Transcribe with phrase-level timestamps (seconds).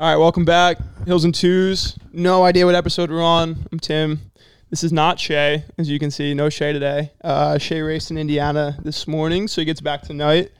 [0.00, 0.78] All right, welcome back.
[1.06, 1.98] Hills and Twos.
[2.12, 3.66] No idea what episode we're on.
[3.72, 4.20] I'm Tim.
[4.70, 6.34] This is not Shay, as you can see.
[6.34, 7.10] No Shay today.
[7.22, 10.50] Uh, Shay raced in Indiana this morning, so he gets back tonight.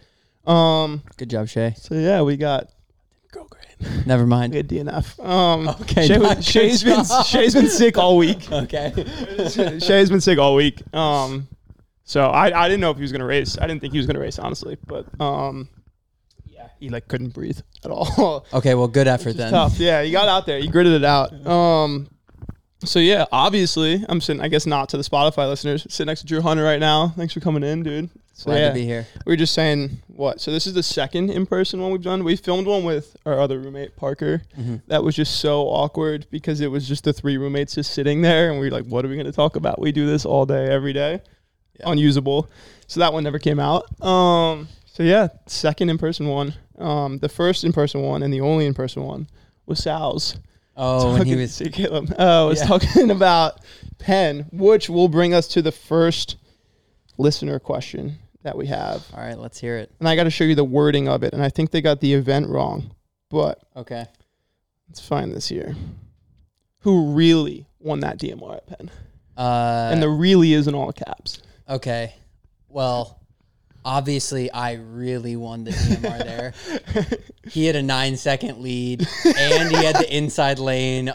[0.46, 1.74] Um, Good job, Shay.
[1.76, 2.68] so yeah, we got
[3.30, 4.06] go great.
[4.06, 4.54] Never We mind.
[4.54, 5.24] had DNF.
[5.24, 7.26] Um, Okay, Shay, not was- good Shay's been job.
[7.26, 8.50] Shay's been sick all week.
[8.52, 8.92] Okay.
[9.80, 10.82] Shay's been sick all week.
[10.94, 11.46] Um,
[12.04, 13.56] so I, I didn't know if he was gonna race.
[13.58, 15.77] I didn't think he was gonna race honestly, but um, yeah,
[16.80, 18.46] he like couldn't breathe at all.
[18.52, 18.74] Okay.
[18.74, 19.50] Well, good effort then.
[19.52, 19.78] tough.
[19.78, 20.58] Yeah, he got out there.
[20.60, 21.32] He gritted it out.
[21.46, 22.08] Um,
[22.84, 24.40] so yeah, obviously, I'm sitting.
[24.40, 25.86] I guess not to the Spotify listeners.
[25.90, 27.08] Sitting next to Drew Hunter right now.
[27.16, 28.10] Thanks for coming in, dude.
[28.34, 29.04] So Glad yeah, to be here.
[29.26, 30.40] we were just saying what.
[30.40, 32.22] So this is the second in-person one we've done.
[32.22, 34.42] We filmed one with our other roommate Parker.
[34.56, 34.76] Mm-hmm.
[34.86, 38.48] That was just so awkward because it was just the three roommates just sitting there,
[38.52, 40.46] and we were like, "What are we going to talk about?" We do this all
[40.46, 41.20] day, every day.
[41.80, 41.90] Yeah.
[41.90, 42.48] Unusable.
[42.86, 43.86] So that one never came out.
[44.00, 44.68] Um.
[44.86, 46.54] So yeah, second in-person one.
[46.78, 47.18] Um.
[47.18, 49.28] The first in-person one and the only in-person one
[49.66, 50.36] was Sal's.
[50.76, 51.60] Oh, when he was.
[51.72, 52.10] Caleb.
[52.12, 52.66] Uh, was Yeah.
[52.66, 53.60] talking about
[53.98, 56.36] Penn, which will bring us to the first
[57.18, 59.04] listener question that we have.
[59.12, 59.36] All right.
[59.38, 59.90] Let's hear it.
[59.98, 61.32] And I got to show you the wording of it.
[61.34, 62.92] And I think they got the event wrong,
[63.28, 64.06] but Okay.
[64.88, 65.74] let's find this here.
[66.82, 68.90] Who really won that DMR at Penn?
[69.36, 69.90] Uh.
[69.92, 71.42] and the really is in all caps.
[71.68, 72.14] okay.
[72.68, 73.17] Well,
[73.88, 76.54] obviously, I really won the DMR there.
[77.48, 81.10] He had a nine second lead, and he had the inside lane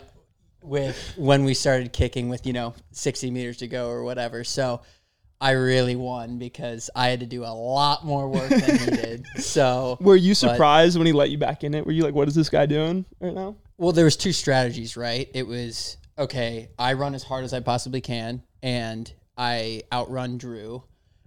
[0.63, 4.43] with when we started kicking with you know 60 meters to go or whatever.
[4.43, 4.81] So.
[5.41, 9.25] I really won because I had to do a lot more work than he did.
[9.39, 11.85] So Were you surprised when he let you back in it?
[11.85, 13.57] Were you like, what is this guy doing right now?
[13.77, 15.27] Well, there was two strategies, right?
[15.33, 20.83] It was okay, I run as hard as I possibly can and I outrun Drew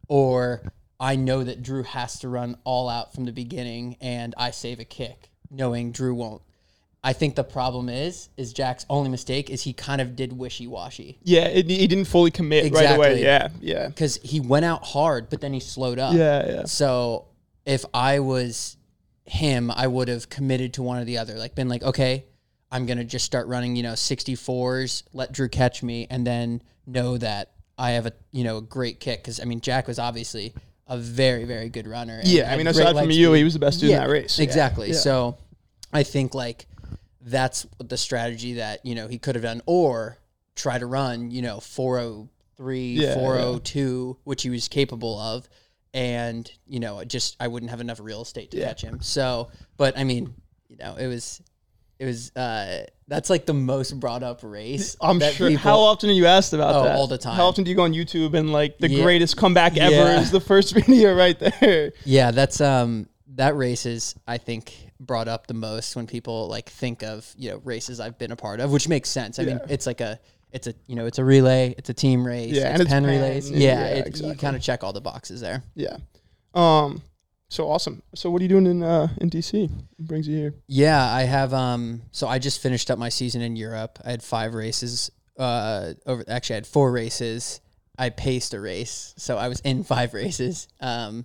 [0.08, 0.62] or
[0.98, 4.80] I know that Drew has to run all out from the beginning and I save
[4.80, 6.42] a kick knowing Drew won't.
[7.05, 11.18] I think the problem is is Jack's only mistake is he kind of did wishy-washy
[11.23, 13.20] Yeah, it, he didn't fully commit right away.
[13.20, 13.23] Exactly.
[13.23, 13.90] Yeah, yeah.
[13.90, 16.14] cuz he went out hard but then he slowed up.
[16.14, 16.64] Yeah, yeah.
[16.64, 17.27] So
[17.64, 18.77] if I was
[19.27, 21.34] him, I would have committed to one or the other.
[21.34, 22.24] Like been like, okay,
[22.70, 27.18] I'm gonna just start running, you know, 64s, let Drew catch me, and then know
[27.18, 29.23] that I have a you know a great kick.
[29.23, 30.55] Because I mean, Jack was obviously
[30.89, 32.20] a very very good runner.
[32.24, 34.39] Yeah, I mean, aside from you, he was the best dude in that race.
[34.39, 34.89] Exactly.
[34.89, 34.95] yeah.
[34.95, 35.36] So
[35.92, 36.67] I think like
[37.20, 40.19] that's the strategy that you know he could have done, or
[40.55, 45.48] try to run you know 403, Yeah, 402, which he was capable of,
[45.92, 48.69] and you know just I wouldn't have enough real estate to Yeah.
[48.69, 49.01] catch him.
[49.02, 50.35] So, but I mean,
[50.69, 51.41] you know, it was.
[51.98, 54.96] It was uh that's like the most brought up race.
[55.01, 55.48] I'm that sure.
[55.48, 56.96] people- How often are you asked about Oh, that?
[56.96, 57.36] all the time.
[57.36, 59.02] How often do you go on YouTube and like the Yeah.
[59.02, 60.20] greatest comeback ever Yeah.
[60.20, 61.92] is the first video right there?
[62.05, 66.68] Yeah, that's um that race is I think brought up the most when people like
[66.70, 69.39] think of you know races I've been a part of, which makes sense.
[69.39, 70.18] I mean, it's like a
[70.52, 72.90] it's a you know it's a relay, it's a team race, Yeah, it's and it's
[72.90, 73.51] Penn Relays.
[73.51, 74.30] yeah, Yeah, yeah, it, exactly.
[74.30, 75.63] you kind of check all the boxes there.
[75.74, 75.96] Yeah.
[76.55, 77.02] Um.
[77.48, 78.02] So awesome.
[78.14, 79.70] So what are you doing in uh in DC?
[79.70, 80.55] What brings you here?
[80.67, 83.98] Yeah, I have um so I just finished up my season in Europe.
[84.05, 87.61] I had five races uh over actually I had four races.
[87.98, 89.14] I paced a race.
[89.17, 90.68] So I was in five races.
[90.80, 91.24] Um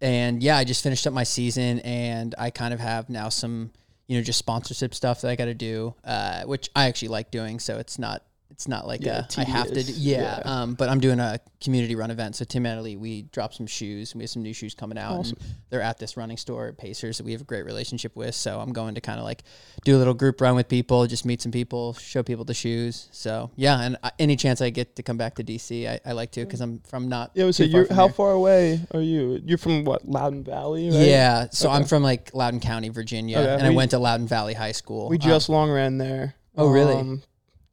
[0.00, 3.72] and yeah, I just finished up my season and I kind of have now some
[4.06, 7.32] you know just sponsorship stuff that I got to do uh which I actually like
[7.32, 8.22] doing so it's not
[8.56, 10.62] it's not like Yeah, a, I have to do, yeah, Yeah.
[10.62, 14.14] um but I'm doing a community run event so Tinman Elite we dropped some shoes
[14.14, 15.36] we have some new shoes coming out Awesome.
[15.40, 18.58] and they're at this running store Pacers that we have a great relationship with so
[18.58, 19.42] I'm going to kind of like
[19.84, 23.08] do a little group run with people just meet some people show people the shoes
[23.12, 26.12] so yeah and I, any chance I get to come back to DC I, I
[26.12, 27.50] like to because I'm from not Yeah.
[27.50, 28.14] So you're how here.
[28.14, 29.38] far away are you?
[29.44, 31.06] You're from what Loudoun Valley, right?
[31.06, 33.54] Yeah, so I'm from like Loudoun County, Virginia, Okay.
[33.54, 35.08] and I went to Loudoun Valley High School.
[35.10, 36.34] We Um, just long ran there.
[36.56, 36.94] Oh, really?
[36.94, 37.22] Um,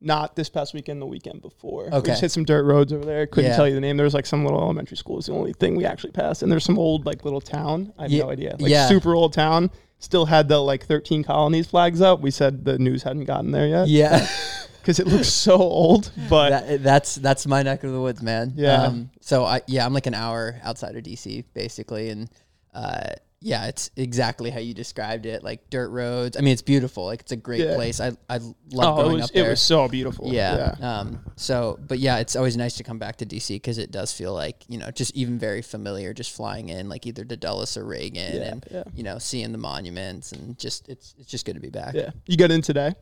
[0.04, 1.90] not this past weekend, the weekend before.
[1.92, 3.26] We just hit some dirt roads over there.
[3.26, 3.56] Couldn't Yeah.
[3.56, 3.98] tell you the name.
[3.98, 6.44] There was like some little elementary school is the only thing we actually passed.
[6.44, 7.94] And there's some old like little town.
[7.98, 8.56] I have Ye- no idea.
[8.60, 8.88] Like yeah.
[8.88, 9.72] super old town.
[10.00, 12.20] Still had the like 13 colonies flags up.
[12.20, 14.28] We said the news hadn't gotten there yet yeah,
[14.82, 16.12] because it looks so old.
[16.30, 18.52] But that, that's that's my neck of the woods, man.
[18.58, 18.82] Yeah.
[18.84, 22.30] Um, so I yeah, I'm like an hour outside of DC, basically, and
[22.74, 23.12] uh,
[23.46, 26.38] yeah, it's exactly how you described it, like dirt roads.
[26.38, 27.06] I mean, it's beautiful.
[27.06, 27.76] Like it's a great Yeah.
[27.76, 28.00] place.
[28.00, 28.38] I I
[28.72, 29.48] love oh, going was up there.
[29.48, 30.34] it was so beautiful.
[30.34, 30.76] yeah.
[30.82, 31.20] Um.
[31.36, 34.34] So, but yeah, it's always nice to come back to DC because it does feel
[34.34, 37.84] like you know just even very familiar, just flying in like either to Dulles or
[37.86, 38.84] Reagan, Yeah, and yeah.
[38.96, 41.94] you know seeing the monuments and just it's it's just good to be back.
[41.96, 42.12] Yeah.
[42.26, 42.94] You got in today.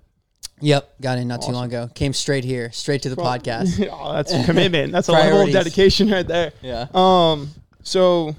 [0.59, 1.89] Yep, got in not too long ago.
[1.93, 3.87] Came straight here, straight to the podcast.
[3.91, 4.91] oh, that's a commitment.
[4.91, 6.51] That's a level of dedication right there.
[6.61, 6.87] Yeah.
[6.93, 7.49] Um.
[7.83, 8.35] So,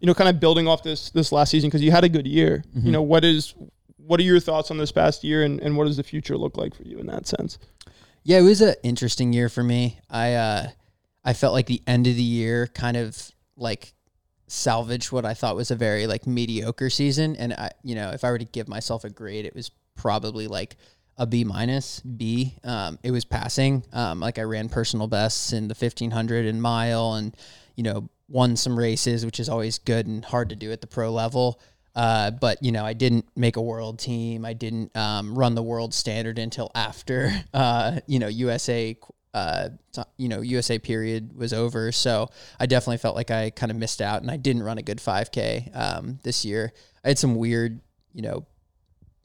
[0.00, 2.26] you know, kind of building off this this last season because you had a good
[2.26, 2.64] year.
[2.68, 2.86] Mm-hmm.
[2.86, 3.54] You know, what is
[3.96, 6.56] what are your thoughts on this past year, and, and what does the future look
[6.56, 7.58] like for you in that sense?
[8.22, 9.98] Yeah, it was an interesting year for me.
[10.08, 10.68] I uh,
[11.24, 13.92] I felt like the end of the year kind of like
[14.46, 17.36] salvaged what I thought was a very like mediocre season.
[17.36, 20.48] And I, you know, if I were to give myself a grade, it was probably
[20.48, 20.76] like
[21.16, 22.56] a B minus, B.
[22.64, 23.84] Um, it was passing.
[23.92, 27.36] Um, like I ran personal bests in the fifteen hundred and mile, and
[27.76, 30.86] you know, won some races, which is always good and hard to do at the
[30.86, 31.60] pro level.
[31.94, 34.44] Uh, but you know, I didn't make a world team.
[34.44, 38.96] I didn't um, run the world standard until after uh, you know USA
[39.32, 39.68] uh,
[40.16, 41.92] you know, USA period was over.
[41.92, 42.28] So
[42.58, 44.98] I definitely felt like I kind of missed out and I didn't run a good
[44.98, 46.72] 5K um, this year.
[47.04, 47.80] I had some weird,
[48.12, 48.46] you know,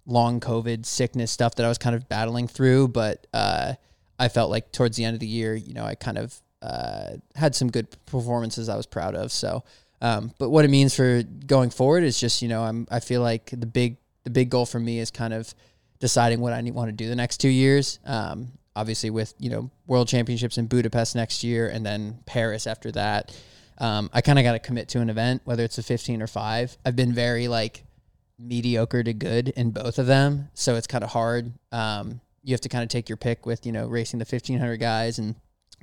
[0.06, 3.74] long COVID sickness stuff that I was kind of battling through, but uh,
[4.20, 7.18] I felt like towards the end of the year, you know, I kind of uh,
[7.36, 9.32] had some good performances I was proud of.
[9.32, 9.64] So,
[10.02, 13.22] um, but what it means for going forward is just, you know, I'm, I feel
[13.22, 15.54] like the big, the big goal for me is kind of
[16.00, 18.00] deciding what I need, want to do the next two years.
[18.06, 22.92] Um, obviously with you know world championships in Budapest next year and then Paris after
[22.92, 23.36] that.
[23.78, 26.28] Um, I kind of got to commit to an event, whether it's a 15 or
[26.28, 26.78] five.
[26.86, 27.84] I've been very like
[28.40, 31.52] mediocre to good in both of them, so it's kind of hard.
[31.72, 34.78] Um, you have to kind of take your pick with you know racing the 1500
[34.78, 35.36] guys and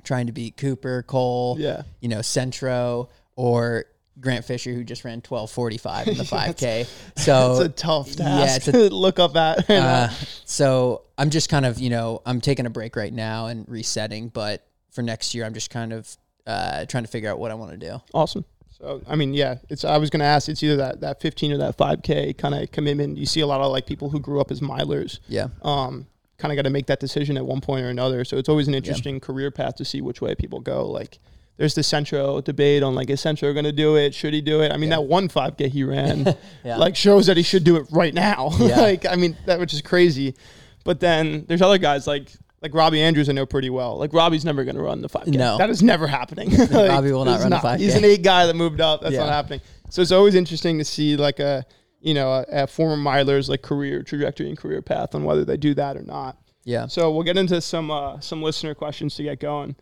[0.03, 3.85] trying to beat Cooper, Cole, yeah, you know Centro, or
[4.19, 6.85] Grant Fisher, who just ran twelve forty five in the five k.
[7.15, 9.69] So it's a tough task yeah, to look up at.
[9.69, 10.09] Uh,
[10.45, 14.29] so I'm just kind of you know I'm taking a break right now and resetting,
[14.29, 17.55] but for next year I'm just kind of uh, trying to figure out what I
[17.55, 18.01] want to do.
[18.13, 18.45] Awesome.
[18.77, 19.85] So I mean, yeah, it's.
[19.85, 20.49] I was going to ask.
[20.49, 23.17] It's either that that 15 or that 5K kind of commitment.
[23.17, 25.19] You see a lot of like people who grew up as milers.
[25.27, 25.47] Yeah.
[25.61, 26.07] Um,
[26.43, 28.25] kind of got to make that decision at one point or another.
[28.25, 29.19] So it's always an interesting yeah.
[29.21, 30.85] career path to see which way people go.
[30.85, 31.19] Like
[31.55, 34.13] there's the Centro debate on like is Centro going to do it?
[34.13, 34.73] Should he do it?
[34.73, 34.97] I mean, yeah.
[34.97, 36.35] that one 5K he ran
[36.65, 36.75] yeah.
[36.75, 38.51] like shows that he should do it right now.
[38.59, 38.81] Yeah.
[38.81, 40.35] like I mean, that which is crazy.
[40.83, 42.29] But then there's other guys like
[42.61, 43.97] like Robby Andrews I know pretty well.
[43.97, 45.27] Like Robbie's never going to run the 5K.
[45.27, 46.49] No, that is never happening.
[46.57, 47.79] like, Robbie will not run not, the 5K.
[47.79, 49.01] He's an eight guy that moved up.
[49.01, 49.61] That's not happening.
[49.89, 51.65] So it's always interesting to see like a
[52.03, 55.57] you know a, a former miler's like career trajectory and career path on whether they
[55.57, 56.37] do that or not.
[56.65, 56.87] Yeah.
[56.87, 59.75] So we'll get into some uh, some listener questions to get going.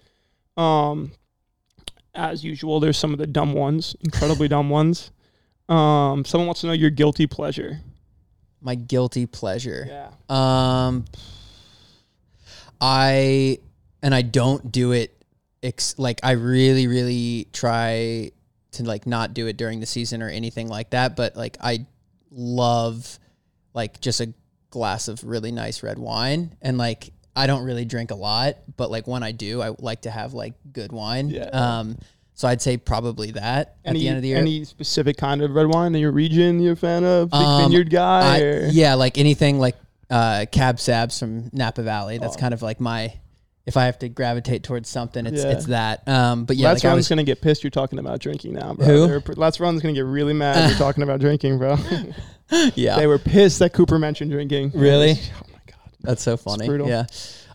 [0.55, 1.11] Um,
[2.13, 5.11] as usual, there's some of the dumb ones, incredibly dumb ones.
[5.69, 7.79] Um, someone wants to know your guilty pleasure.
[8.61, 9.87] My guilty pleasure.
[9.87, 10.09] Yeah.
[10.29, 11.05] Um,
[12.79, 13.59] I
[14.03, 15.17] and I don't do it.
[15.63, 18.31] Ex- like I really, really try
[18.71, 21.15] to like not do it during the season or anything like that.
[21.15, 21.85] But like I
[22.31, 23.19] love
[23.73, 24.33] like just a
[24.69, 28.91] glass of really nice red wine and like I don't really drink a lot, but
[28.91, 31.29] like when I do, I like to have like good wine.
[31.29, 31.45] Yeah.
[31.45, 31.97] Um,
[32.33, 34.37] so I'd say probably that any, at the end of the year.
[34.37, 37.29] Any specific kind of red wine in your region you're a fan of?
[37.29, 38.37] Big um, vineyard guy?
[38.37, 39.75] I, yeah, like anything like
[40.09, 42.17] uh, Cab Sabs from Napa Valley.
[42.17, 42.39] That's oh.
[42.39, 43.13] kind of like my.
[43.65, 45.51] If I have to gravitate towards something, it's yeah.
[45.51, 46.07] it's that.
[46.07, 47.63] Um, but yeah, Let's like Run's gonna get pissed.
[47.63, 49.07] You're talking about drinking now, bro.
[49.07, 49.33] Who?
[49.35, 50.69] Let's Run's gonna get really mad.
[50.69, 51.77] you're talking about drinking, bro.
[52.75, 54.71] yeah, they were pissed that Cooper mentioned drinking.
[54.73, 55.13] Really?
[55.35, 56.65] Oh my god, that's so funny.
[56.87, 57.05] Yeah.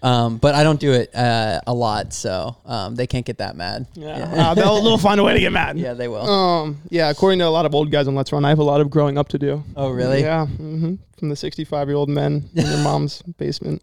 [0.06, 3.56] Um, but I don't do it uh, a lot, so um, they can't get that
[3.56, 3.88] mad.
[3.94, 4.50] Yeah, yeah.
[4.50, 5.76] Uh, they'll, they'll find a way to get mad.
[5.76, 6.22] Yeah, they will.
[6.22, 8.64] Um, yeah, according to a lot of old guys on Let's Run, I have a
[8.64, 9.64] lot of growing up to do.
[9.74, 10.20] Oh, really?
[10.20, 10.94] Yeah, mm-hmm.
[11.18, 13.82] from the 65 year old men in your mom's basement.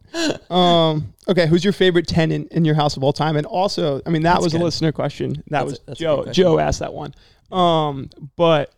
[0.50, 3.36] Um, okay, who's your favorite tenant in your house of all time?
[3.36, 4.62] And also, I mean, that that's was good.
[4.62, 5.44] a listener question.
[5.48, 6.26] That that's was a, Joe.
[6.32, 7.14] Joe asked that one.
[7.52, 8.74] Um, but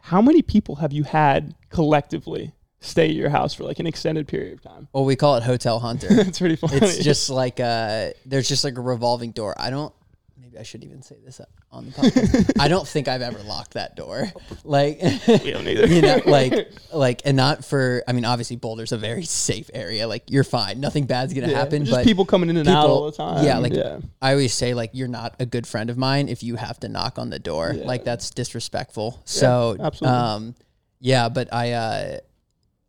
[0.00, 4.28] how many people have you had collectively stay at your house for like an extended
[4.28, 4.88] period of time.
[4.92, 6.08] Well, we call it Hotel Hunter.
[6.10, 6.76] That's pretty funny.
[6.76, 9.54] It's just like uh there's just like a revolving door.
[9.58, 9.92] I don't
[10.40, 11.40] maybe I should even say this
[11.72, 12.52] on the podcast.
[12.60, 14.32] I don't think I've ever locked that door.
[14.62, 15.86] Like we don't either.
[15.88, 20.06] you know, like like and not for I mean obviously Boulder's a very safe area.
[20.06, 20.78] Like you're fine.
[20.78, 21.84] Nothing bad's gonna yeah, happen.
[21.84, 23.44] Just but people coming in and people, out all the time.
[23.44, 23.98] Yeah, like yeah.
[24.22, 26.88] I always say like you're not a good friend of mine if you have to
[26.88, 27.72] knock on the door.
[27.74, 27.84] Yeah.
[27.84, 29.20] Like that's disrespectful.
[29.24, 30.16] so absolutely.
[30.16, 30.54] um
[31.00, 32.18] yeah, but I uh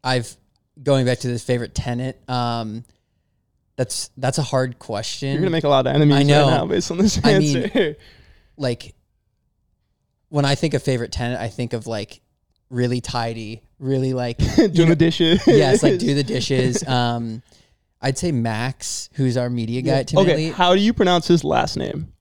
[0.04, 0.36] I've
[0.82, 2.84] going back to this favorite tenant, um,
[3.76, 5.32] that's that's a hard question.
[5.32, 6.44] You're gonna make a lot of enemies I know.
[6.44, 7.72] right now based on this I answer.
[7.74, 7.96] Mean,
[8.58, 8.94] like
[10.30, 12.22] when I think of favorite tenant, I think of like
[12.70, 15.42] really tidy, really like do the dishes.
[15.48, 16.86] yes, like do the dishes.
[16.88, 17.42] Um,
[18.02, 20.20] I'd say Max, who's our media guy yeah.
[20.20, 22.12] Okay, how do you pronounce his last name?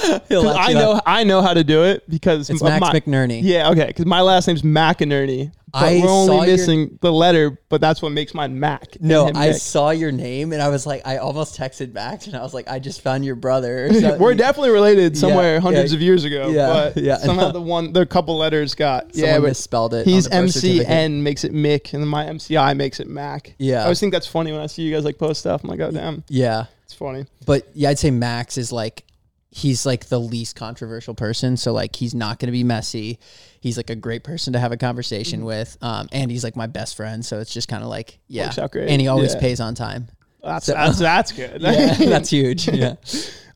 [0.00, 3.40] I know I know how to do it because it's Max my, McNerney.
[3.42, 5.52] Yeah, okay, because my last name's McInerney.
[5.72, 7.58] But I we're only saw your- missing the letter.
[7.68, 9.00] But that's what makes mine Mac.
[9.00, 9.56] No, I Nick.
[9.56, 12.68] saw your name and I was like, I almost texted Max and I was like,
[12.68, 13.88] I just found your brother.
[14.18, 16.48] We're definitely related somewhere yeah, hundreds of years ago.
[16.48, 20.06] yeah, but yeah, somehow the one, the couple letters got Someone yeah, misspelled it.
[20.06, 20.86] he's on the birth certificate.
[20.88, 23.54] MCN makes it Mick, and then my MCI makes it Mac.
[23.58, 23.80] Yeah.
[23.80, 25.62] I always think that's funny when I see you guys like post stuff.
[25.64, 27.26] I'm like, oh damn, Yeah, it's funny.
[27.44, 29.04] but yeah, I'd say Max is like
[29.50, 31.56] he's like the least controversial person.
[31.56, 33.18] So like he's not going to be messy.
[33.60, 35.76] He's like a great person to have a conversation with.
[35.82, 37.24] Um, and he's like my best friend.
[37.24, 38.88] So it's just kind of like yeah, Works out great.
[38.88, 39.40] and he always Yeah.
[39.40, 40.08] pays on time.
[40.42, 41.60] That's So- that's that's good.
[41.62, 42.68] Yeah, that's huge.
[42.72, 42.94] Yeah.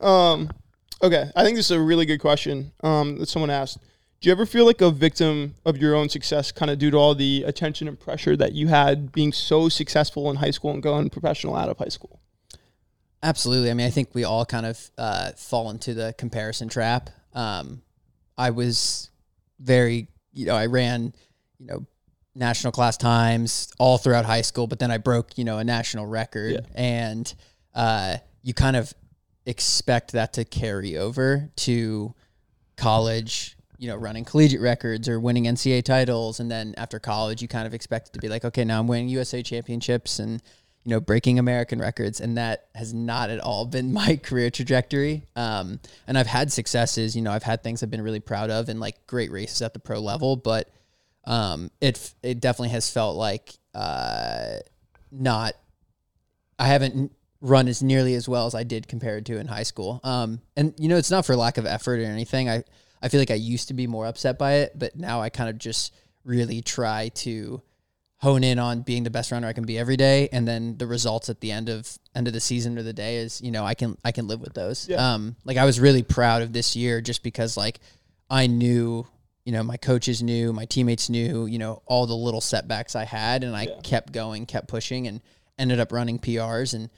[0.00, 0.50] Um,
[1.02, 2.72] okay, I think this is a really good question.
[2.82, 3.78] Um, that someone asked.
[4.20, 6.96] Do you ever feel like a victim of your own success, kind of due to
[6.96, 10.80] all the attention and pressure that you had being so successful in high school and
[10.80, 12.20] going professional out of high school?
[13.22, 13.70] Absolutely.
[13.70, 17.10] I mean, I think we all kind of uh, fall into the comparison trap.
[17.34, 17.82] Um,
[18.36, 19.10] I was
[19.62, 21.14] very, you know, I ran,
[21.58, 21.86] you know,
[22.34, 26.06] national class times all throughout high school, but then I broke, you know, a national
[26.06, 26.60] record, Yeah.
[26.74, 27.34] and
[27.74, 28.92] uh, you kind of
[29.46, 32.14] expect that to carry over to
[32.76, 33.56] college.
[33.78, 37.66] You know, running collegiate records or winning NCAA titles, and then after college, you kind
[37.66, 40.40] of expect it to be like, okay, now I'm winning USA championships and
[40.84, 45.26] you know, breaking American records, and that has not at all been my career trajectory.
[45.36, 48.68] Um, and I've had successes, you know, I've had things I've been really proud of,
[48.68, 50.70] and like great races at the pro level, but
[51.24, 54.56] um, it it definitely has felt like uh,
[55.10, 55.54] not.
[56.58, 60.00] I haven't run as nearly as well as I did compared to in high school.
[60.04, 62.48] Um, and you know, it's not for lack of effort or anything.
[62.48, 62.64] I
[63.02, 65.50] I feel like I used to be more upset by it, but now I kind
[65.50, 67.60] of just really try to
[68.22, 70.86] hone in on being the best runner I can be every day, and then the
[70.86, 73.64] results at the end of end of the season or the day is you know
[73.64, 74.88] I can I can live with those.
[74.88, 75.14] Yeah.
[75.14, 77.80] Um, like I was really proud of this year just because like
[78.30, 79.06] I knew
[79.44, 83.04] you know my coaches knew my teammates knew you know all the little setbacks I
[83.04, 83.80] had, and I Yeah.
[83.82, 85.20] kept going, kept pushing, and
[85.58, 86.74] ended up running PRs.
[86.74, 86.90] And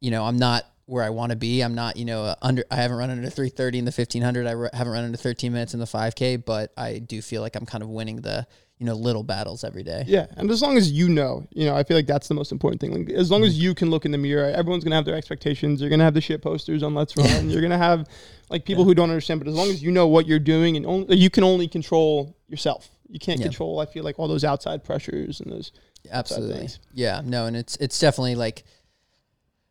[0.00, 1.60] you know I'm not where I want to be.
[1.60, 2.64] I'm not you know under.
[2.70, 4.46] I haven't run under 330 in the 1500.
[4.46, 7.54] I r- haven't run under 13 minutes in the 5K, but I do feel like
[7.54, 8.46] I'm kind of winning the
[8.78, 10.04] you know little battles every day.
[10.06, 12.52] Yeah, and as long as you know, you know, I feel like that's the most
[12.52, 13.06] important thing.
[13.06, 13.62] Like, as long as mm-hmm.
[13.62, 15.80] you can look in the mirror, everyone's gonna have their expectations.
[15.80, 17.50] You're gonna have the shit posters on Let's Run.
[17.50, 18.08] You're gonna have
[18.50, 19.40] like people who don't understand.
[19.40, 22.36] But as long as you know what you're doing, and only, you can only control
[22.48, 22.88] yourself.
[23.08, 23.46] You can't Yeah.
[23.46, 23.80] control.
[23.80, 25.72] I feel like all those outside pressures and those.
[26.10, 26.68] Absolutely.
[26.94, 27.22] Yeah.
[27.24, 28.64] No, and it's it's definitely like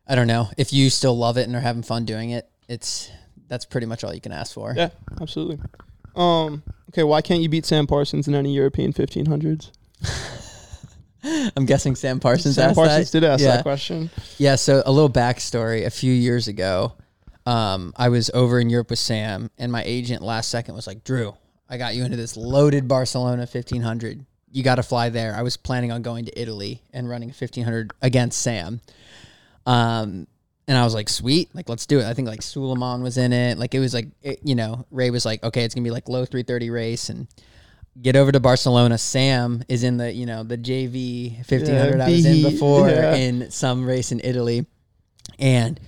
[0.06, 2.48] I don't know if you still love it and are having fun doing it.
[2.68, 3.10] It's
[3.46, 4.74] that's pretty much all you can ask for.
[4.76, 5.60] Yeah, absolutely.
[6.18, 6.62] Um.
[6.90, 9.70] Okay, why can't you beat Sam Parsons in any European 1500s?
[11.56, 13.20] I'm guessing Sam Parsons Sam asked Parsons that.
[13.20, 13.56] did ask yeah.
[13.56, 14.10] that question.
[14.38, 14.56] Yeah.
[14.56, 16.94] So a little backstory: a few years ago,
[17.46, 21.04] um, I was over in Europe with Sam, and my agent last second was like,
[21.04, 21.34] "Drew,
[21.68, 24.24] I got you into this loaded Barcelona 1500.
[24.50, 27.34] You got to fly there." I was planning on going to Italy and running a
[27.34, 28.80] 1500 against Sam.
[29.66, 30.26] Um,
[30.68, 32.04] and I was like, sweet, like let's do it.
[32.04, 33.58] I think like Suleiman was in it.
[33.58, 36.08] Like it was like, it, you know, Ray was like, okay, it's gonna be like
[36.10, 37.26] low 330 race and
[38.00, 38.98] get over to Barcelona.
[38.98, 43.14] Sam is in the, you know, the JV 1500 I was in before yeah.
[43.14, 44.66] in some race in Italy.
[45.38, 45.80] And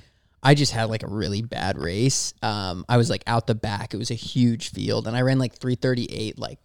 [0.42, 2.32] I just had like a really bad race.
[2.42, 3.92] Um, I was like out the back.
[3.92, 6.58] It was a huge field and I ran like 338, like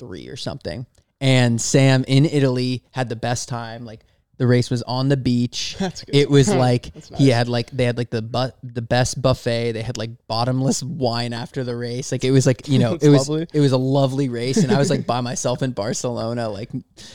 [0.00, 0.86] three or something.
[1.20, 3.84] And Sam in Italy had the best time.
[3.84, 4.04] Like
[4.36, 5.76] the race was on the beach.
[5.80, 6.14] That's good.
[6.14, 9.72] It was like That's he had like they had like the bu- the best buffet.
[9.72, 12.10] They had like bottomless wine after the race.
[12.12, 13.46] Like it was like you know it was lovely.
[13.52, 16.48] it was a lovely race, and I was like by myself in Barcelona.
[16.48, 16.70] Like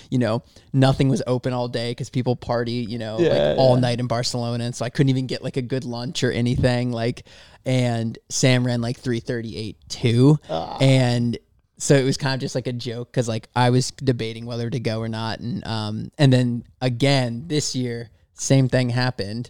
[0.10, 3.76] you know nothing was open all day because people party you know Yeah, like all
[3.76, 6.92] night in Barcelona, and so I couldn't even get like a good lunch or anything.
[6.92, 7.26] Like
[7.66, 10.78] and Sam ran like three thirty eight too, Ah.
[10.80, 11.38] and
[11.80, 14.70] so it was kind of just like a joke because like I was debating whether
[14.70, 19.50] to go or not, and um and then again this year same thing happened.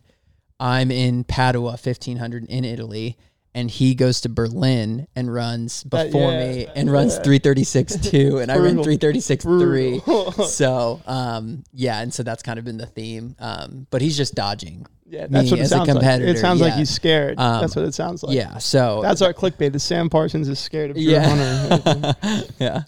[0.60, 3.18] I'm in Padua 1500 in Italy,
[3.56, 8.38] and he goes to Berlin and runs Uh, before yeah, me and runs 336 2,
[8.40, 8.84] and I ran Brutal.
[8.84, 10.00] 336 3.
[10.00, 10.32] Brutal.
[10.46, 13.36] So um yeah, and so that's kind of been the theme.
[13.40, 14.86] Um, but he's just dodging.
[15.12, 16.22] Yeah, that's what it sounds like.
[16.22, 17.40] It sounds like he's scared.
[17.40, 18.36] Um, that's what it sounds like.
[18.36, 19.72] yeah, so That's our clickbait.
[19.74, 22.16] The Sam Parsons is scared of Hunter.
[22.20, 22.84] yeah, yeah.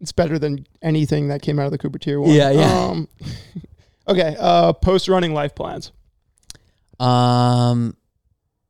[0.00, 2.30] It's better than anything that came out of the Cooper Teare one.
[2.30, 2.84] Yeah, yeah.
[2.86, 3.08] Um,
[4.08, 4.34] okay.
[4.38, 5.92] Uh, post running life plans.
[6.98, 7.96] Um,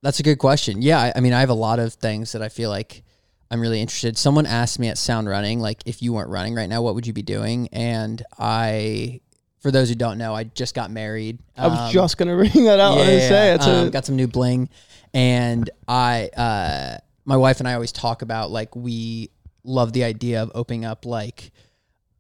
[0.05, 0.83] that's a good question.
[0.83, 3.03] Yeah, I, I mean, I have a lot of things that I feel like
[3.51, 4.17] I'm really interested.
[4.17, 7.07] Someone asked me at Sound Running, like, if you weren't running right now, what would
[7.07, 7.69] you be doing?
[7.73, 9.21] And I,
[9.61, 11.39] for those who don't know, I just got married.
[11.57, 12.97] I was Um, just gonna bring that out.
[12.97, 14.69] Was gonna say it's um, a got some new bling,
[15.13, 19.31] and I, uh, my wife and I always talk about like we
[19.65, 21.51] love the idea of opening up like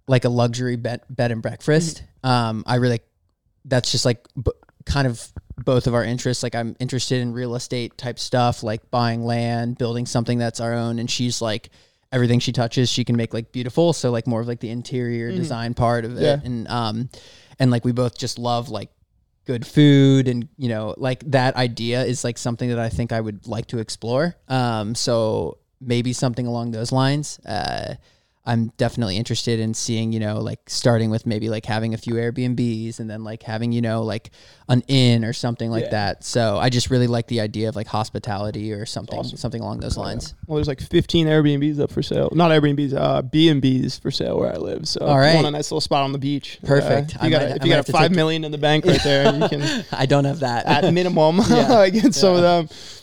[0.06, 2.02] like a luxury bed bed and breakfast.
[2.22, 3.00] Um, I really
[3.66, 4.52] that's just like b-
[4.86, 5.20] kind of
[5.62, 6.42] both of our interests.
[6.42, 10.74] Like I'm interested in real estate type stuff, like buying land, building something that's our
[10.74, 11.70] own, and she's like
[12.12, 15.32] everything she touches she can make like beautiful so like more of like the interior
[15.32, 16.38] design part of it Yeah.
[16.44, 17.08] and um
[17.58, 18.88] and like we both just love like
[19.46, 23.20] good food and you know like that idea is like something that I think I
[23.20, 27.94] would like to explore um so maybe something along those lines uh
[28.46, 32.14] I'm definitely interested in seeing, you know, like starting with maybe like having a few
[32.14, 34.32] Airbnbs and then like having, you know, like
[34.68, 35.90] an inn or something like Yeah.
[35.90, 36.24] that.
[36.24, 39.38] So I just really like the idea of like hospitality or something, awesome.
[39.38, 40.34] something along those lines.
[40.46, 42.28] Well, there's like 15 Airbnbs up for sale.
[42.34, 44.86] Not Airbnbs, uh, B and Bs for sale where I live.
[44.88, 46.58] So All if want a nice little spot on the beach.
[46.66, 47.14] Perfect.
[47.16, 48.58] Uh, if you got, might- if you got have a to five million in the
[48.58, 50.66] bank right there, you can I don't have that.
[50.66, 51.88] at minimum Yeah.
[51.88, 52.42] get some of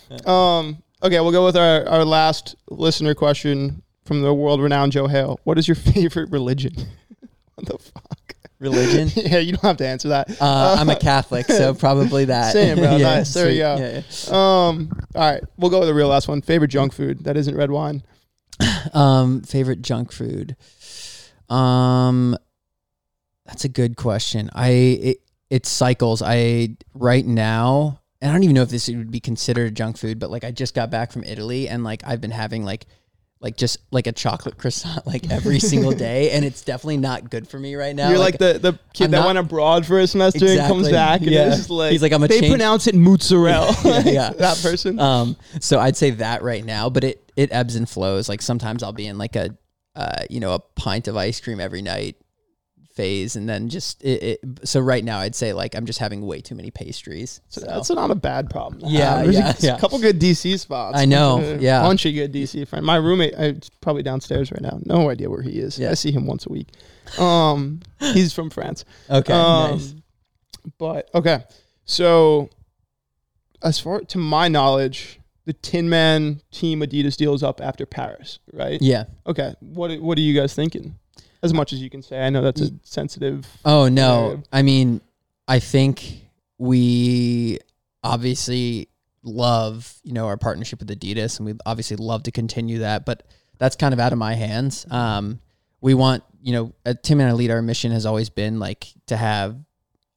[0.08, 0.32] them.
[0.32, 5.08] Um, okay, we'll go with our, our last listener question from the world renowned Joe
[5.08, 5.40] Hale.
[5.44, 6.74] What is your favorite religion?
[7.56, 8.36] what the fuck?
[8.60, 9.10] Religion.
[9.16, 10.40] yeah, you don't have to answer that.
[10.40, 12.54] Uh, I'm a Catholic, so probably that.
[12.54, 12.98] Same, bro.
[12.98, 13.34] Nice.
[13.34, 13.78] There you go.
[13.78, 16.42] Yeah, Um, all right, we'll go with the real last one.
[16.42, 18.04] Favorite junk food that isn't red wine.
[18.94, 20.56] Um, favorite junk food.
[21.50, 22.38] Um,
[23.46, 24.50] that's a good question.
[24.54, 25.18] I it,
[25.50, 26.22] it cycles.
[26.22, 30.20] I right now, and I don't even know if this would be considered junk food,
[30.20, 32.86] but like I just got back from Italy, and like I've been having like
[33.42, 37.48] like just like a chocolate croissant like every single day, and it's definitely not good
[37.48, 38.10] for me right now.
[38.10, 40.88] You're like, the, the kid I'm that not- went abroad for a semester and comes
[40.88, 40.92] Exactly.
[40.92, 41.76] back and Yeah.
[41.76, 43.74] like, He's like, I'm a they change- pronounce it mozzarella.
[43.84, 44.30] Yeah, yeah.
[44.38, 45.00] that person.
[45.00, 48.30] Um, so I'd say that right now, but it it ebbs and flows.
[48.30, 49.58] Like sometimes I'll be in like a
[49.96, 52.16] uh, you know, a pint of ice cream every night
[52.94, 54.40] phase, and then just it, it.
[54.64, 57.42] So right now, I'd say like I'm just having way too many pastries.
[57.50, 58.82] So That's not a bad problem.
[58.92, 59.24] Yeah.
[59.24, 59.76] There's yeah, a, yeah.
[59.76, 60.98] a couple good DC spots.
[60.98, 61.82] I know, yeah.
[61.82, 62.86] bunch of good DC friends.
[62.86, 64.80] My roommate, probably downstairs right now.
[64.86, 65.80] No idea where he is.
[65.80, 65.92] Yeah.
[65.92, 66.68] I see him once a week.
[67.18, 68.86] Um, he's from France.
[69.10, 69.96] okay, Um, nice.
[70.78, 71.44] But okay,
[71.86, 72.50] so
[73.64, 78.80] as far to my knowledge, the Tinman Team Adidas deals up after Paris, right?
[78.82, 79.06] Yeah.
[79.26, 79.56] Okay.
[79.60, 80.96] What What are you guys thinking?
[81.44, 83.48] As much as you can say, I know that's a sensitive.
[83.66, 84.38] Oh no, Yeah.
[84.54, 85.02] I mean,
[85.48, 86.28] I think
[86.58, 87.60] we
[88.04, 88.88] obviously
[89.24, 93.06] love you know our partnership with Adidas, and we obviously love to continue that.
[93.06, 93.24] But
[93.58, 94.86] that's kind of out of my hands.
[94.92, 95.40] Um,
[95.82, 99.58] we want you know at Tinman Elite our mission has always been like to have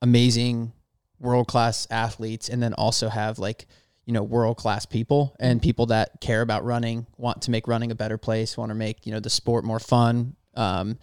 [0.03, 0.73] amazing
[1.21, 3.67] world class athletes, and then also have like
[4.05, 7.91] you know world class people and people that care about running, want to make running
[7.91, 10.37] a better place, want to make you know the sport more fun.
[10.57, 10.99] Um,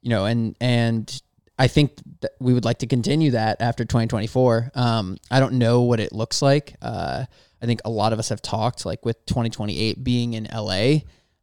[0.00, 1.22] you know, and and
[1.58, 4.72] I think that we would like to continue that after 2024.
[4.74, 6.74] Um, I don't know what it looks like.
[6.82, 7.24] Uh,
[7.62, 11.00] I think a lot of us have talked like with 2028 being in LA,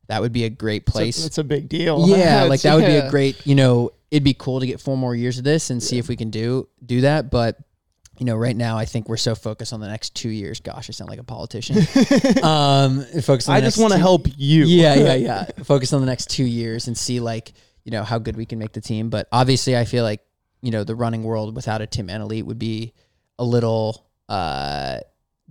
[0.07, 1.21] that would be a great place.
[1.23, 2.05] That's a big deal.
[2.09, 3.45] yeah, It's- like that would be a great.
[3.47, 6.09] You know, it'd be cool to get four more years of this and see if
[6.09, 7.29] we can do do that.
[7.31, 7.57] But
[8.19, 10.59] you know, right now I think we're so focused on the next two years.
[10.59, 11.77] Gosh, I sound like a politician.
[12.43, 13.55] um, focus on.
[13.55, 14.65] I just want to help you.
[14.65, 15.45] yeah, yeah, yeah.
[15.63, 17.53] Focus on the next two years and see like
[17.85, 19.09] you know how good we can make the team.
[19.09, 20.19] But obviously, I feel like
[20.61, 22.93] you know the running world without a Tinman Elite would be
[23.39, 24.05] a little.
[24.27, 24.99] Uh,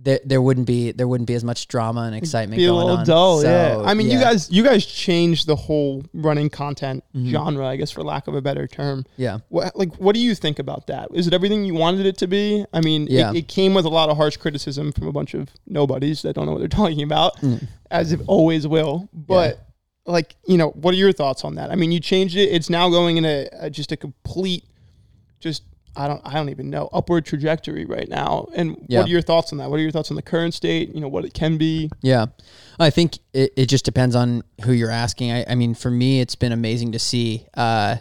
[0.01, 2.85] there, there wouldn't be there wouldn't be as much drama and excitement be a going
[2.85, 3.05] little on.
[3.05, 3.41] dull.
[3.41, 7.29] So, yeah, I mean, you guys, you guys changed the whole running content Mhm.
[7.31, 9.05] genre, I guess, for lack of a better term.
[9.17, 11.09] yeah, What, like, what do you think about that?
[11.13, 12.63] Is it everything you wanted it to be?
[12.71, 13.31] I mean, Yeah.
[13.31, 16.33] it, it came with a lot of harsh criticism from a bunch of nobodies that
[16.33, 17.67] don't know what they're talking about, Mm.
[17.91, 19.09] as it always will.
[19.13, 19.65] But
[20.05, 21.71] like, you know, what are your thoughts on that?
[21.71, 22.49] I mean, you changed it.
[22.49, 24.63] It's now going in a, a just a complete,
[25.41, 25.63] just
[25.95, 28.47] I don't I don't even know upward trajectory right now.
[28.55, 28.99] And Yeah.
[28.99, 29.69] what are your thoughts on that?
[29.69, 30.93] What are your thoughts on the current state?
[30.93, 31.89] You know, what it can be.
[32.01, 32.27] Yeah.
[32.79, 35.31] I think it, it just depends on who you're asking.
[35.31, 37.45] I, I mean, for me, it's been amazing to see.
[37.55, 37.97] Uh,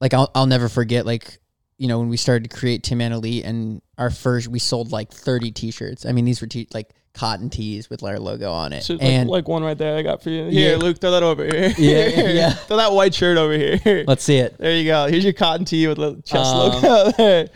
[0.00, 1.38] like, I'll, I'll never forget, like,
[1.78, 5.12] you know, when we started to create Tinman Elite and our first, we sold like
[5.12, 6.04] 30 t shirts.
[6.04, 8.82] I mean, these were t- like cotton tees with our logo on it.
[8.82, 10.44] So like, and like one right there I got for you.
[10.46, 10.76] Here, Yeah.
[10.76, 11.74] Luke, throw that over here.
[11.76, 12.50] Yeah, yeah.
[12.66, 14.04] throw that white shirt over here.
[14.06, 14.56] let's see it.
[14.58, 15.06] There you go.
[15.08, 17.48] Here's your cotton tee with the chest Um, logo there.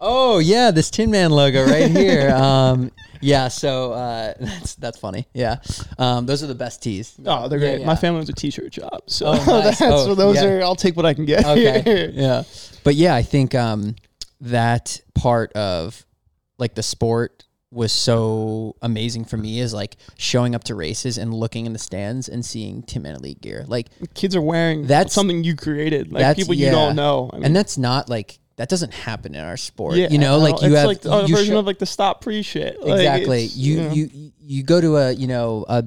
[0.00, 2.30] Oh, yeah, this Tinman logo right here.
[2.34, 2.90] um,
[3.22, 5.26] yeah, so uh, that's that's funny.
[5.32, 5.56] Yeah.
[5.98, 7.14] Um, those are the best tees.
[7.24, 7.80] Oh, they're great.
[7.80, 7.86] yeah.
[7.86, 9.78] My family owns a t-shirt shop, so Oh, nice.
[9.78, 10.44] that's Oh, those yeah.
[10.48, 10.62] are.
[10.62, 11.46] I'll take what I can get.
[11.46, 12.42] okay yeah
[12.84, 13.96] but yeah i think um
[14.42, 16.04] that part of
[16.58, 17.44] like the sport
[17.76, 21.78] was so amazing for me is like showing up to races and looking in the
[21.78, 23.64] stands and seeing Tinman Elite gear.
[23.68, 26.72] Like, Kids are wearing That's- something you created, like people you yeah.
[26.72, 27.30] don't know.
[27.32, 29.96] I mean, and that's not like that doesn't happen in our sport.
[29.96, 31.84] yeah, you know, like you it's have like a you version show- of like the
[31.86, 32.80] stop pre shit.
[32.80, 33.44] Like, exactly.
[33.44, 33.92] You know.
[33.92, 35.84] you you go to a you know a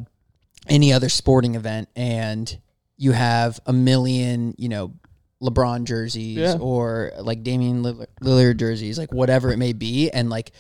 [0.68, 2.60] any other sporting event and
[2.98, 4.94] you have a million you know
[5.42, 6.58] LeBron jerseys Yeah.
[6.60, 7.82] or like Damian
[8.22, 10.52] Lillard jerseys, like whatever it may be, and like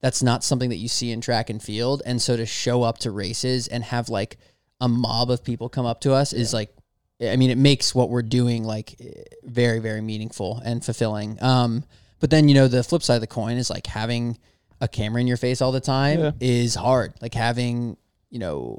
[0.00, 2.02] that's not something that you see in track and field.
[2.06, 4.36] And so to show up to races and have like
[4.80, 6.72] a mob of people come up to us is like,
[7.20, 8.94] I mean, it makes what we're doing like
[9.42, 11.36] very, very meaningful and fulfilling.
[11.42, 11.84] Um,
[12.20, 14.38] but then you know the flip side of the coin is like having
[14.80, 16.30] a camera in your face all the time Yeah.
[16.40, 17.14] is hard.
[17.20, 17.96] Like having
[18.30, 18.78] you know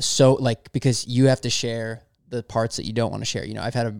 [0.00, 3.44] so like because you have to share the parts that you don't want to share.
[3.46, 3.94] You know, I've had a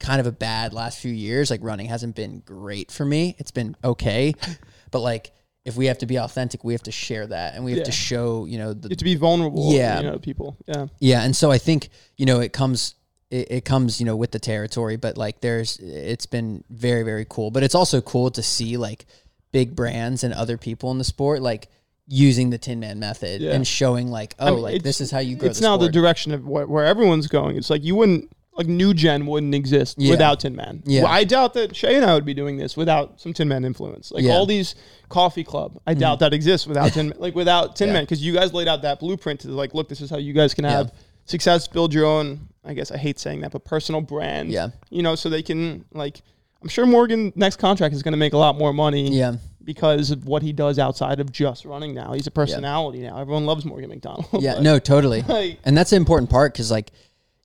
[0.00, 1.50] kind of a bad last few years.
[1.50, 3.36] Like running hasn't been great for me.
[3.38, 4.34] It's been okay,
[4.90, 5.32] but like
[5.66, 7.84] if we have to be authentic, we have to share that, and we have Yeah.
[7.84, 9.72] to show you know the have to be vulnerable.
[9.72, 10.00] Yeah.
[10.00, 10.56] You know, people.
[10.66, 10.86] Yeah.
[11.00, 11.22] yeah.
[11.24, 12.94] And so I think you know it comes.
[13.28, 17.26] It, it comes, you know, with the territory, but like there's, it's been very, very
[17.28, 17.50] cool.
[17.50, 19.04] But it's also cool to see like
[19.50, 21.66] big brands and other people in the sport like
[22.06, 23.50] using the Tinman method Yeah.
[23.54, 25.48] and showing like, oh, mean, like this is how you grow.
[25.48, 27.56] It's now the direction of where, where everyone's going.
[27.56, 30.10] It's like you wouldn't like new gen wouldn't exist Yeah.
[30.10, 30.82] without Tinman.
[30.84, 31.02] Yeah.
[31.02, 33.64] Well, I doubt that Shay and I would be doing this without some Tin Man
[33.64, 34.10] influence.
[34.10, 34.32] Like Yeah.
[34.32, 34.74] All these
[35.08, 36.00] coffee club, I mm-hmm.
[36.00, 37.18] doubt that exists without Tin Man.
[37.18, 37.94] Like without Tin Yeah.
[37.94, 40.32] Man, because you guys laid out that blueprint to like, look, this is how you
[40.32, 40.70] guys can Yeah.
[40.72, 40.92] have
[41.26, 42.48] success, build your own.
[42.64, 44.50] I guess I hate saying that, but personal brand.
[44.50, 44.70] Yeah.
[44.90, 46.20] You know, so they can like.
[46.62, 49.10] I'm sure Morgan next contract is going to make a lot more money.
[49.16, 49.36] Yeah.
[49.62, 52.12] Because of what he does outside of just running now.
[52.12, 53.20] He's a personality now.
[53.20, 54.26] Everyone loves Morgan McDonald.
[54.40, 55.22] Yeah, no, totally.
[55.28, 56.92] like- and that's an important part because like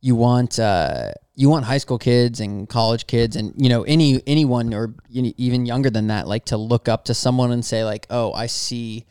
[0.01, 4.21] you want uh, you want high school kids and college kids and you know any
[4.27, 8.07] anyone or even younger than that like to look up to someone and say like
[8.09, 9.05] oh I see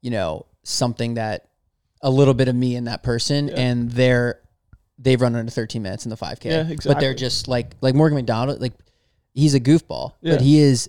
[0.00, 1.48] you know something that
[2.02, 4.40] a little bit of me in that person and they're
[4.98, 8.16] they've run under 13 minutes in the 5k Yeah, but they're just like like Morgan
[8.16, 8.72] McDonald like
[9.34, 10.34] he's a goofball Yeah.
[10.34, 10.88] but he is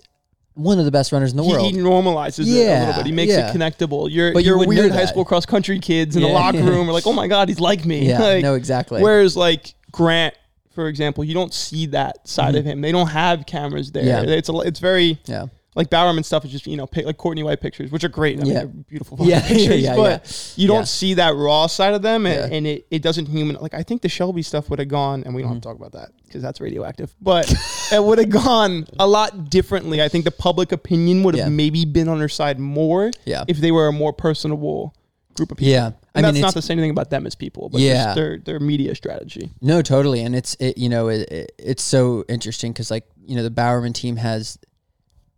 [0.54, 2.94] one of the best runners in the he, world he normalizes it a Yeah, little
[3.02, 3.06] bit.
[3.06, 3.50] He makes yeah.
[3.50, 4.10] it connectable.
[4.10, 6.88] Your But you your wouldn't weird high school cross country kids in the locker room
[6.88, 8.08] are like, oh my god, he's like me.
[8.08, 10.34] yeah Like, no exactly Whereas like Grant,
[10.72, 12.80] for example, you don't see that side of him.
[12.80, 14.02] They don't have cameras there.
[14.02, 14.28] Mm-hmm.
[14.28, 14.36] Yeah.
[14.36, 17.42] It's a, it's very yeah like Bowerman stuff is just you know pic, like Courtney
[17.42, 18.40] White pictures, which are great.
[18.40, 18.52] I Yeah.
[18.54, 20.62] they're beautiful Yeah, pictures, yeah, but yeah.
[20.62, 20.84] you don't Yeah.
[20.84, 22.56] see that raw side of them, and, Yeah.
[22.56, 23.56] and it, it doesn't human.
[23.60, 25.54] Like I think the Shelby stuff would have gone, and we don't Mm-hmm.
[25.54, 27.14] have to talk about that because that's radioactive.
[27.20, 27.52] But
[27.92, 30.02] it would have gone a lot differently.
[30.02, 31.56] I think the public opinion would have Yeah.
[31.56, 33.44] maybe been on their side more Yeah.
[33.48, 34.94] if they were a more personable
[35.34, 35.72] group of people.
[35.72, 38.04] yeah And I that's mean not to say anything about them as people, but Yeah.
[38.04, 39.50] just their their media strategy.
[39.60, 43.34] No, totally, and it's it, you know it, it, it's so interesting because like you
[43.34, 44.58] know the Bowerman team has,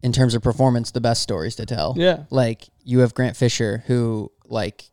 [0.03, 1.95] in terms of performance, the best stories to tell.
[1.97, 2.25] Yeah.
[2.31, 4.85] like you have Grant Fisher who like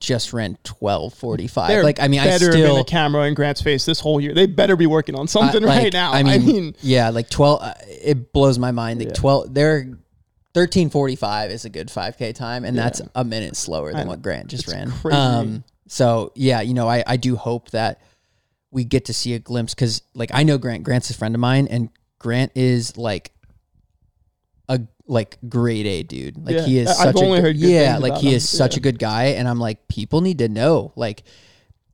[0.00, 1.82] just ran twelve forty five.
[1.84, 4.34] Like I mean, I better still than a camera in Grant's face this whole year.
[4.34, 6.12] They better be working on something I- like, right now.
[6.12, 7.62] I mean, yeah, like twelve.
[7.62, 8.98] Uh, it blows my mind.
[8.98, 9.14] Like Yeah.
[9.14, 9.86] twelve, they're.
[10.54, 14.08] Thirteen forty five is a good five k time, and that's a minute slower than
[14.08, 14.90] what Grant just It's ran.
[14.90, 15.14] crazy.
[15.14, 18.00] Um, so yeah, you know, I I do hope that
[18.70, 20.82] we get to see a glimpse because like I know Grant.
[20.82, 23.32] Grant's a friend of mine, and Grant is like
[25.08, 26.36] like grade A dude.
[26.44, 26.62] Like Yeah.
[26.66, 28.34] he is I- such I've a only good- heard good yeah, like he him.
[28.34, 28.80] is such Yeah.
[28.80, 31.22] a good guy, and I'm like people need to know like.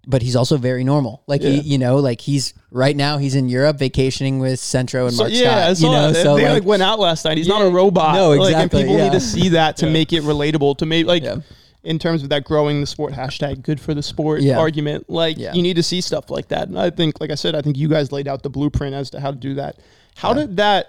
[0.05, 1.23] But he's also very normal.
[1.29, 5.15] Like he, you know, like he's right now he's in Europe vacationing with Centro and
[5.15, 5.81] So, Mark yeah, Scott.
[5.81, 6.23] You know, that.
[6.25, 7.39] so they like, like went out last night.
[7.39, 8.17] He's not a robot.
[8.17, 9.05] No, Like, and exactly, people yeah.
[9.05, 9.93] need to see that to Yeah.
[9.93, 10.79] make it relatable.
[10.79, 11.37] To make like Yeah.
[11.85, 14.59] in terms of that growing the sport hashtag good for the sport Yeah.
[14.59, 15.09] argument.
[15.09, 15.55] Like Yeah.
[15.55, 16.67] you need to see stuff like that.
[16.67, 19.09] And I think, like I said, I think you guys laid out the blueprint as
[19.11, 19.77] to how to do that.
[20.17, 20.89] How did that?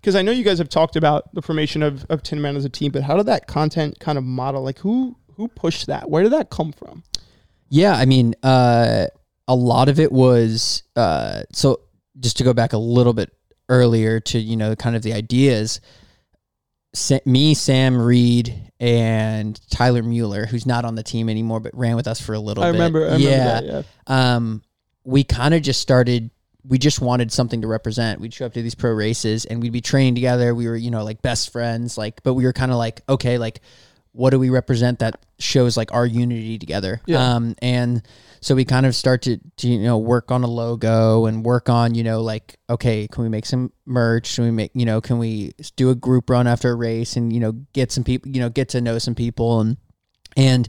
[0.00, 2.70] Because I know you guys have talked about the formation of of Tinman as a
[2.70, 4.62] team, but how did that content kind of model?
[4.62, 6.08] Like who who pushed that?
[6.10, 7.02] Where did that come from?
[7.68, 9.06] Yeah, I mean, uh,
[9.46, 11.80] a lot of it was uh, so.
[12.18, 13.30] Just to go back a little bit
[13.70, 15.80] earlier to you know kind of the ideas.
[16.92, 21.94] Sa- me, Sam Reed, and Tyler Mueller, who's not on the team anymore, but ran
[21.94, 22.72] with us for a little I bit.
[22.72, 23.00] remember.
[23.02, 23.64] I remember yeah, that.
[23.64, 23.82] Yeah.
[24.06, 24.62] um,
[25.04, 26.30] we kind of just started.
[26.66, 28.20] We just wanted something to represent.
[28.20, 30.54] We'd show up to these pro races and we'd be training together.
[30.54, 31.96] We were, you know, like best friends.
[31.96, 33.60] Like, but we were kind of like, okay, like,
[34.12, 37.00] what do we represent that shows like our unity together?
[37.06, 37.34] Yeah.
[37.34, 38.02] Um, and
[38.40, 41.68] so we kind of start to, to, you know, work on a logo and work
[41.68, 44.34] on, you know, like, okay, can we make some merch?
[44.34, 47.32] Can we make, you know, can we do a group run after a race and,
[47.32, 49.76] you know, get some people, you know, get to know some people and,
[50.36, 50.68] and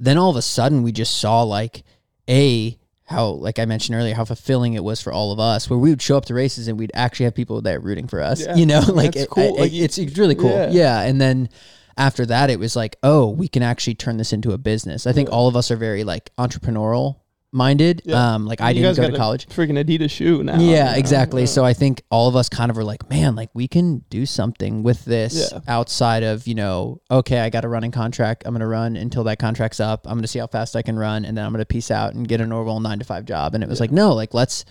[0.00, 1.82] then all of a sudden we just saw like
[2.28, 5.78] a how like I mentioned earlier how fulfilling it was for all of us where
[5.78, 8.44] we would show up to races and we'd actually have people there rooting for us.
[8.44, 9.44] Yeah, you know, like it- cool.
[9.56, 10.50] it- Like, it's, it's really cool.
[10.50, 10.70] yeah.
[10.70, 11.00] Yeah.
[11.00, 11.48] And then
[11.96, 15.06] after that it was like, oh, we can actually turn this into a business.
[15.06, 17.16] I think all of us are very like entrepreneurial
[17.52, 18.02] minded.
[18.04, 18.34] Yeah.
[18.34, 19.46] Um like I You didn't guys go got to a college.
[19.48, 20.58] Freaking Adidas shoe now.
[20.58, 20.98] Yeah, you know?
[20.98, 21.42] exactly.
[21.42, 21.46] Yeah.
[21.46, 24.26] So I think all of us kind of were like, man, like we can do
[24.26, 25.60] something with this Yeah.
[25.66, 28.42] outside of, you know, okay, I got a running contract.
[28.44, 30.06] I'm going to run until that contract's up.
[30.06, 31.90] I'm going to see how fast I can run and then I'm going to peace
[31.90, 33.54] out and get a normal 9 to 5 job.
[33.54, 34.64] And it was like, no, like let's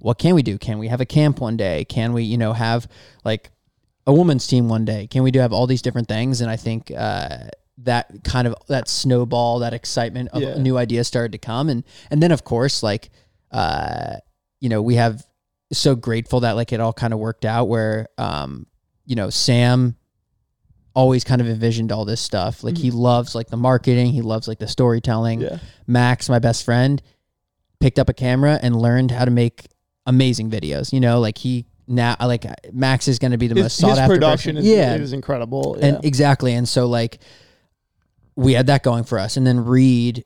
[0.00, 0.58] what can we do?
[0.58, 1.84] Can we have a camp one day?
[1.86, 2.86] Can we, you know, have
[3.24, 3.50] like
[4.06, 5.06] a women's team one day?
[5.06, 6.42] Can we do have all these different things?
[6.42, 7.38] And I think uh,
[7.78, 10.54] that kind of that snowball, that excitement of Yeah.
[10.56, 13.10] new ideas started to come, and and then of course, like,
[13.50, 14.16] uh,
[14.60, 15.24] you know, we have
[15.72, 18.66] so grateful that like it all kind of worked out where, um,
[19.06, 19.96] you know, Sam
[20.94, 22.62] always kind of envisioned all this stuff.
[22.62, 25.40] Like he loves like the marketing, he loves like the storytelling.
[25.40, 25.58] Yeah.
[25.88, 27.02] Max, my best friend,
[27.80, 29.66] picked up a camera and learned how to make
[30.06, 30.92] amazing videos.
[30.92, 33.98] You know, like he now like Max is going to be the most sought his
[33.98, 34.70] after production person.
[34.70, 35.76] is, yeah, is incredible.
[35.80, 35.86] Yeah.
[35.86, 36.54] and exactly.
[36.54, 37.18] And so like
[38.36, 39.36] we had that going for us.
[39.36, 40.24] And then Reed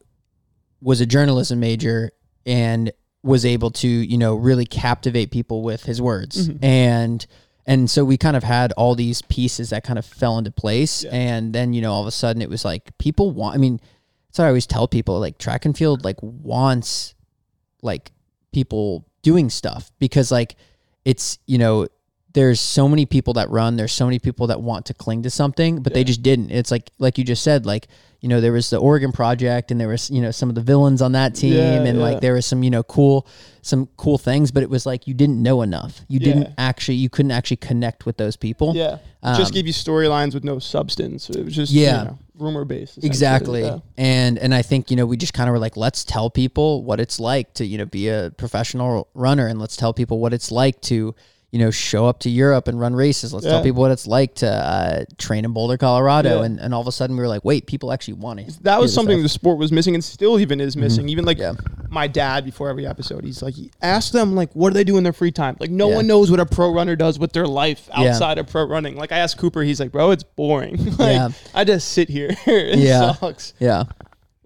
[0.80, 2.12] was a journalism major
[2.46, 2.92] and
[3.22, 6.48] was able to, you know, really captivate people with his words.
[6.48, 6.64] Mm-hmm.
[6.64, 7.26] And
[7.66, 11.04] and so we kind of had all these pieces that kind of fell into place.
[11.04, 11.10] Yeah.
[11.12, 13.80] And then, you know, all of a sudden it was like people want I mean,
[14.28, 17.14] that's what I always tell people, like track and field like wants
[17.82, 18.12] like
[18.52, 20.56] people doing stuff because like
[21.04, 21.88] it's, you know,
[22.38, 25.30] there's so many people that run there's so many people that want to cling to
[25.30, 27.88] something but they just didn't it's like like you just said like
[28.20, 30.60] you know there was the oregon project and there was you know some of the
[30.72, 32.04] villains on that team Yeah, and yeah.
[32.08, 33.26] like there was some you know cool
[33.62, 36.32] some cool things but it was like you didn't know enough you Yeah.
[36.32, 38.98] didn't actually you couldn't actually connect with those people yeah.
[39.20, 41.28] It just um, give you storylines with no substance.
[41.28, 41.98] It was just Yeah.
[41.98, 43.02] you know, rumor based.
[43.04, 43.78] exactly Yeah.
[43.96, 46.84] and and i think you know we just kind of were like let's tell people
[46.84, 50.32] what it's like to you know be a professional runner and let's tell people what
[50.32, 51.14] it's like to
[51.50, 53.52] you know show up to europe and run races let's Yeah.
[53.52, 56.44] tell people what it's like to uh, train in boulder colorado Yeah.
[56.44, 58.78] and, and all of a sudden we were like wait people actually want it That
[58.80, 61.08] was something the sport was missing and still even is missing.
[61.08, 61.54] Even like Yeah.
[61.88, 65.04] my dad before every episode, he's like, ask them like what do they do in
[65.04, 65.56] their free time?
[65.58, 68.64] Like no one knows what a pro runner does with their life outside of pro
[68.64, 68.96] running.
[68.96, 70.76] Like I asked Cooper, he's like, bro, it's boring.
[70.98, 71.28] like Yeah.
[71.54, 72.28] I just sit here.
[72.46, 73.14] it Yeah.
[73.14, 73.54] sucks.
[73.58, 73.84] yeah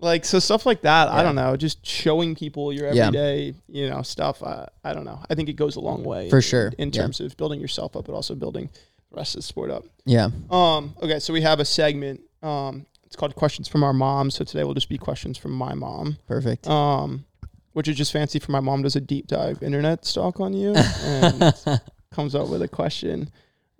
[0.03, 1.09] Like so stuff like that.
[1.09, 1.57] I don't know.
[1.57, 3.07] Just showing people your Yeah.
[3.07, 4.43] everyday, you know, stuff.
[4.43, 5.21] Uh, I don't know.
[5.31, 6.73] I think it goes a long way For in- sure.
[6.77, 7.03] in Yeah.
[7.03, 8.69] terms of building yourself up, but also building
[9.11, 9.85] the rest of the sport up.
[10.05, 12.21] yeah Um, okay, so we have a segment.
[12.43, 14.31] Um, it's called questions from our mom.
[14.31, 16.19] So today will just be questions from my mom.
[16.27, 17.25] perfect Um,
[17.73, 20.75] which is just fancy for my mom does a deep dive internet stalk on you
[20.75, 21.55] and
[22.11, 23.31] comes up with a question.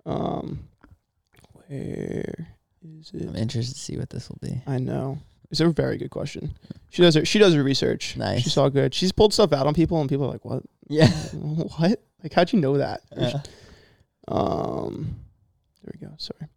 [0.05, 0.69] Um,
[1.67, 2.47] where
[2.81, 3.27] is it?
[3.27, 5.17] i'm interested to see what this will be I know.
[5.53, 6.55] It's a very good question.
[6.89, 8.17] She does her she does her research.
[8.17, 8.41] Nice.
[8.41, 8.91] She's all good.
[8.91, 10.63] She's pulled stuff out on people and people are like, What?
[10.89, 12.01] yeah what?
[12.23, 13.01] Like how'd you know that?
[13.15, 13.37] Uh,
[14.27, 15.15] Um,
[15.83, 16.13] there we go.
[16.17, 16.47] Sorry.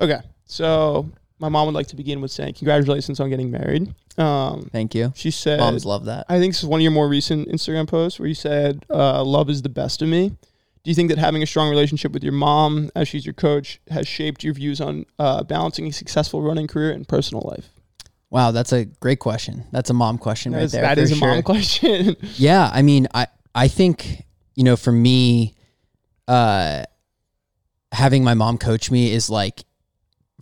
[0.00, 3.94] Okay, so my mom would like to begin with saying congratulations on getting married.
[4.16, 6.90] Um, thank you she said, moms love that I think this is one of your
[6.92, 10.30] more recent Instagram posts where you said, uh, "Love is the best of me."
[10.84, 13.80] Do you think that having a strong relationship with your mom, as she's your coach,
[13.90, 17.68] has shaped your views on uh, balancing a successful running career and personal life?
[18.32, 21.12] Wow that's a great question that's a mom question That right is- there that is
[21.12, 21.28] a sure.
[21.34, 22.16] mom question.
[22.36, 24.24] Yeah, I mean, I I think
[24.56, 25.54] you know, for me,
[26.28, 26.84] uh,
[27.92, 29.64] having my mom coach me is like,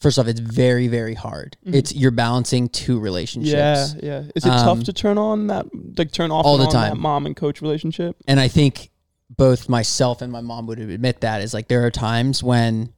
[0.01, 1.57] first off, it's very very hard.
[1.67, 1.75] Mhm.
[1.75, 4.23] It's you're balancing two relationships, yeah, yeah.
[4.35, 5.67] Is it Um, tough to turn on that,
[5.99, 6.91] like turn off all the on time.
[6.95, 8.17] that mom and coach relationship?
[8.29, 8.91] and I think
[9.37, 12.93] both myself and my mom would admit that is like there are times when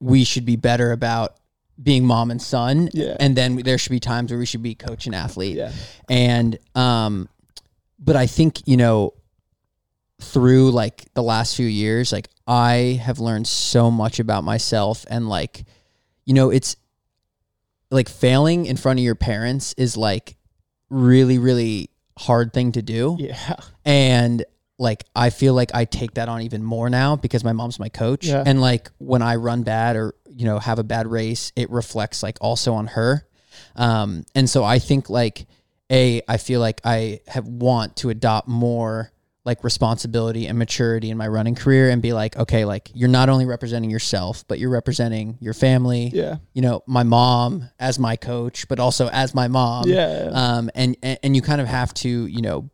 [0.00, 1.36] we should be better about
[1.82, 3.16] being mom and son, Yeah.
[3.20, 5.56] and then there should be times where we should be coach and athlete.
[5.56, 5.72] Yeah,
[6.08, 7.28] and um
[7.98, 9.14] but i think you know
[10.20, 15.28] through like the last few years like i have learned so much about myself and
[15.28, 15.64] like
[16.24, 16.76] you know it's
[17.90, 20.36] like failing in front of your parents is like
[20.90, 24.44] really really hard thing to do yeah, and
[24.76, 27.88] like I feel like I take that on even more now because my mom's my
[27.88, 28.42] coach Yeah.
[28.44, 32.22] and like when I run bad or you know have a bad race it reflects
[32.22, 33.26] like also on her.
[33.76, 35.46] Um and so I think like
[35.90, 39.10] a I feel like I have want to adopt more
[39.44, 43.28] like responsibility and maturity in my running career and be like okay like you're not
[43.28, 48.16] only representing yourself but you're representing your family yeah, you know my mom as my
[48.16, 49.84] coach but also as my mom.
[49.86, 50.30] Yeah.
[50.32, 52.70] um, and, and and you kind of have to you know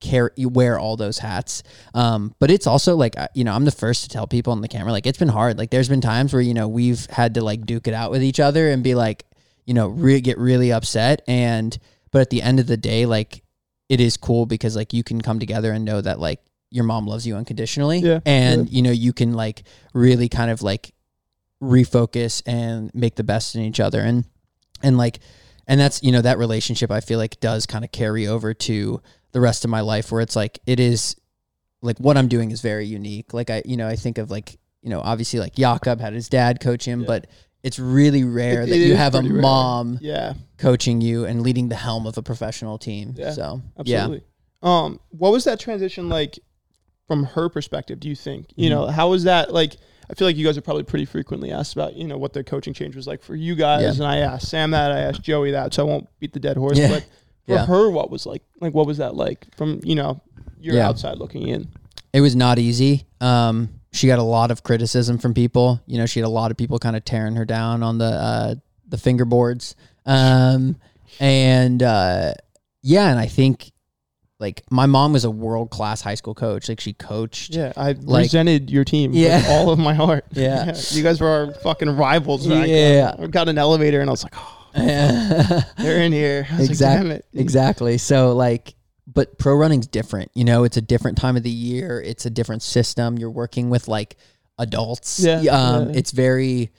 [0.00, 1.62] care you wear all those hats.
[1.94, 4.68] Um, but it's also like you know i'm the first to tell people on the
[4.68, 5.58] camera like it's been hard.
[5.58, 8.22] Like there's been times where you know we've had to like duke it out with
[8.22, 9.24] each other and be like
[9.66, 11.22] you know re- get really upset.
[11.26, 11.76] And
[12.10, 13.42] but at the end of the day like
[13.88, 17.06] it is cool because like you can come together and know that like your mom
[17.06, 17.98] loves you unconditionally.
[17.98, 20.92] Yeah, and you know you can like really kind of like
[21.62, 24.00] refocus and make the best in each other.
[24.00, 24.24] And
[24.82, 25.20] and like
[25.66, 29.00] and that's you know that relationship i feel like does kind of carry over to
[29.32, 31.16] the rest of my life where it's like it is
[31.82, 34.58] like what i'm doing is very unique like i you know i think of like
[34.82, 37.06] you know obviously like Jakob had his dad coach him Yeah.
[37.06, 37.26] but
[37.62, 39.32] it's really rare It- that it you have a rare.
[39.40, 44.08] mom yeah, coaching you and leading the helm of a professional team Yeah, so yeah.
[44.62, 46.38] Um, what was that transition like
[47.06, 48.46] from her perspective do you think?
[48.56, 49.76] You know, how was that like?
[50.10, 52.42] I feel like you guys are probably pretty frequently asked about you know what the
[52.44, 53.90] coaching change was like for you guys, Yeah.
[53.92, 56.56] and I asked Sam that, I asked Joey that, so I won't beat the dead
[56.56, 56.78] horse.
[56.78, 57.06] But
[57.50, 57.66] for Yeah.
[57.66, 60.20] her, what was like like what was that like from you know
[60.60, 60.88] you're Yeah.
[60.88, 61.68] outside looking in?
[62.12, 63.06] It was not easy.
[63.20, 65.80] Um, she got a lot of criticism from people.
[65.86, 68.04] You know, she had a lot of people kind of tearing her down on the
[68.04, 68.54] uh,
[68.88, 69.74] the fingerboards.
[70.06, 70.76] Um,
[71.18, 72.32] and uh,
[72.82, 73.72] yeah, and I think
[74.38, 76.68] like my mom was a world class high school coach.
[76.68, 77.54] Like she coached.
[77.54, 79.36] Yeah, I Like- resented your team Yeah.
[79.38, 80.24] with all of my heart.
[80.32, 80.74] Yeah.
[80.90, 82.46] you guys were our fucking rivals.
[82.46, 82.66] back.
[82.68, 83.14] Yeah.
[83.18, 84.59] I got an elevator and I was like, oh,
[85.78, 86.46] they're in here.
[86.52, 87.20] Was like, exactly.
[87.34, 87.98] Exactly.
[87.98, 88.74] So like,
[89.06, 90.30] but pro running's different.
[90.34, 92.00] You know, it's a different time of the year.
[92.00, 93.18] It's a different system.
[93.18, 94.16] You're working with like
[94.58, 95.20] adults.
[95.20, 95.98] Yeah, Um, yeah.
[95.98, 96.70] it's very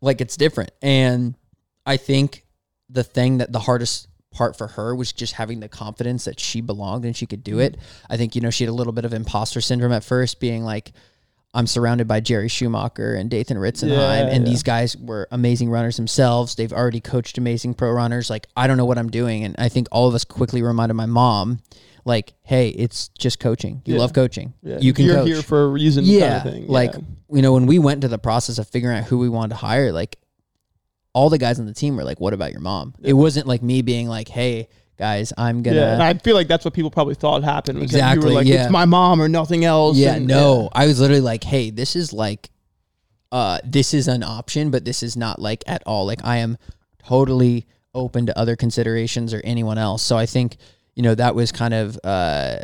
[0.00, 0.72] like it's different.
[0.82, 1.36] And
[1.86, 2.44] I think
[2.90, 6.60] the thing that the hardest part for her was just having the confidence that she
[6.60, 7.76] belonged and she could do it.
[8.08, 10.64] I think, you know, she had a little bit of imposter syndrome at first, being
[10.64, 10.92] like,
[11.54, 14.50] I'm surrounded by Jerry Schumacher and Dathan Ritzenhein, Yeah, and yeah.
[14.50, 16.54] these guys were amazing runners themselves.
[16.54, 18.30] They've already coached amazing pro runners.
[18.30, 19.44] Like, I don't know what I'm doing.
[19.44, 21.58] And I think all of us quickly reminded my mom,
[22.06, 23.82] like, hey, it's just coaching.
[23.84, 24.00] You Yeah.
[24.00, 24.54] love coaching.
[24.62, 25.26] Yeah, You can you're coach.
[25.28, 26.04] here for a reason.
[26.06, 26.38] yeah.
[26.38, 26.66] kind of thing.
[26.68, 26.94] Like,
[27.30, 29.56] you know, when we went to the process of figuring out who we wanted to
[29.56, 30.18] hire, like,
[31.14, 32.94] all the guys on the team were like, what about your mom?
[33.02, 35.74] It wasn't like me being like, hey, guys, I'm to.
[35.74, 37.78] yeah, and I feel like that's what people probably thought happened.
[37.80, 38.64] Was that you Exactly, were like, yeah.
[38.64, 39.96] it's my mom or nothing else.
[39.96, 40.68] Yeah, and- no.
[40.72, 42.50] I was literally like, hey, this is like
[43.32, 46.04] uh this is an option, but this is not like at all.
[46.06, 46.58] Like I am
[47.06, 50.02] totally open to other considerations or anyone else.
[50.02, 50.56] So I think,
[50.94, 52.58] you know, that was kind of uh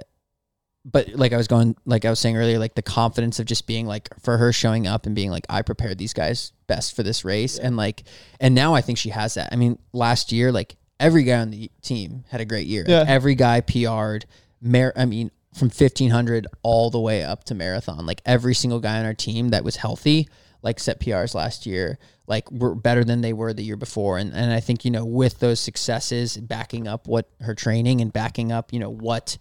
[0.85, 3.67] but like I was going like I was saying earlier, like the confidence of just
[3.67, 7.03] being like for her showing up and being like, I prepared these guys best for
[7.03, 7.59] this race.
[7.59, 8.05] And like
[8.41, 9.51] and now I think she has that.
[9.53, 12.85] I mean, last year, like every guy on the team had a great year.
[13.01, 14.27] Like, every guy PR'd.
[14.61, 18.07] Mar- I mean, from fifteen hundred all the way up to marathon.
[18.07, 20.29] Like every single guy on our team that was healthy,
[20.63, 24.19] like set PRs last year, like were better than they were the year before.
[24.19, 28.13] And and I think you know with those successes, backing up what her training and
[28.13, 29.39] backing up you know what,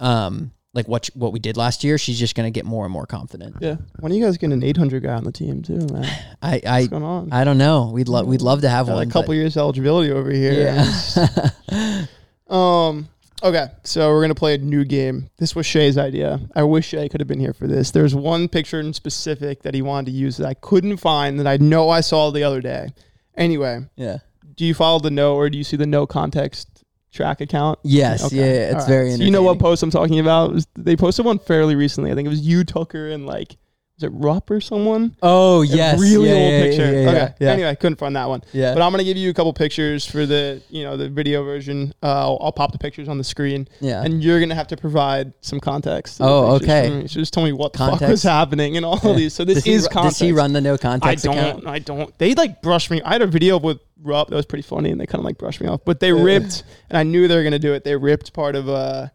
[0.00, 3.04] um, like what what we did last year, she's just gonna get more and more
[3.04, 3.56] confident.
[3.60, 3.76] Yeah.
[4.00, 6.04] When are you guys getting an 800 guy on the team too, man?
[6.42, 7.32] I I What's going on?
[7.32, 7.90] I don't know.
[7.92, 9.08] We'd love we'd love to have Got one.
[9.08, 10.52] a couple years eligibility over here.
[10.54, 12.06] yeah.
[12.48, 13.08] Um.
[13.42, 15.28] Okay, so we're gonna play a new game.
[15.36, 16.40] This was Shay's idea.
[16.56, 17.90] I wish Shay could have been here for this.
[17.90, 21.46] There's one picture in specific that he wanted to use that I couldn't find that
[21.46, 22.88] I know I saw the other day.
[23.36, 24.18] Anyway, yeah.
[24.56, 26.77] do you follow the no or do you see the no context
[27.12, 27.78] track account?
[27.82, 28.24] Yes.
[28.24, 28.36] Okay.
[28.36, 28.44] Yeah.
[28.44, 28.88] It's All right.
[28.88, 29.10] very.
[29.12, 30.52] So you know what post I'm talking about?
[30.52, 32.10] Was- they posted one fairly recently.
[32.10, 33.56] I think it was you, Tucker, and like
[33.98, 35.16] was it Rupp or someone?
[35.22, 36.00] Oh A yes.
[36.00, 36.92] really yeah, old yeah, picture.
[36.92, 37.46] Yeah, okay.
[37.46, 38.42] Anyway, couldn't find that one.
[38.52, 38.72] Yeah.
[38.72, 41.92] But I'm gonna give you a couple pictures for the you know the video version.
[42.02, 44.04] Uh, I'll, I'll pop the pictures on the screen, yeah.
[44.04, 46.18] and you're gonna have to provide some context.
[46.20, 47.06] Oh, okay.
[47.08, 49.34] So just tell me what the fuck was happening and all of these.
[49.34, 50.18] So this does is ru- context.
[50.20, 51.26] Does he run the no context?
[51.26, 51.38] I don't.
[51.38, 51.66] account?
[51.66, 52.18] I don't.
[52.18, 53.02] They like brushed me.
[53.02, 55.38] I had a video with Rupp that was pretty funny, and they kind of like
[55.38, 55.80] brushed me off.
[55.84, 57.82] But they ripped, and I knew they were gonna do it.
[57.82, 59.08] They ripped part of uh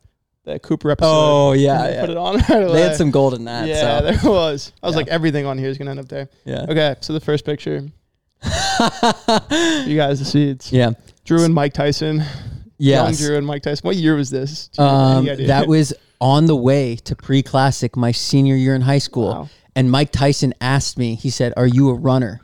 [0.45, 1.08] the Cooper episode.
[1.10, 2.01] Oh yeah, yeah.
[2.01, 2.73] Put it on right away.
[2.73, 3.67] They had some gold in that.
[3.67, 4.06] yeah, so.
[4.12, 4.71] there was.
[4.84, 4.97] I was Yeah.
[4.97, 6.29] like, everything on here is gonna end up there.
[6.45, 6.65] yeah.
[6.69, 7.75] Okay, so the first picture,
[8.43, 10.71] you guys, the seeds.
[10.71, 10.91] yeah.
[11.25, 12.23] Drew and Mike Tyson.
[12.77, 13.86] Young Drew and Mike Tyson.
[13.86, 14.67] What year was this?
[14.69, 18.82] Do you have Um, that was on the way to pre-classic my senior year in
[18.82, 19.49] high school, Wow.
[19.75, 21.15] and Mike Tyson asked me.
[21.15, 22.41] He said, "Are you a runner?"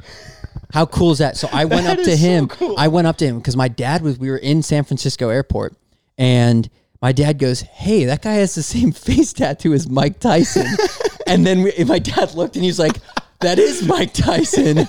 [0.71, 1.35] How cool is that?
[1.35, 2.47] So I went up to is so him.
[2.47, 2.75] cool.
[2.77, 4.17] I went up to him because my dad was.
[4.19, 5.73] We were in San Francisco airport,
[6.17, 6.69] and
[7.01, 10.67] my dad goes, "Hey, that guy has the same face tattoo as Mike Tyson."
[11.27, 12.97] and then we, my dad looked, and he's like,
[13.41, 14.87] "That is Mike Tyson."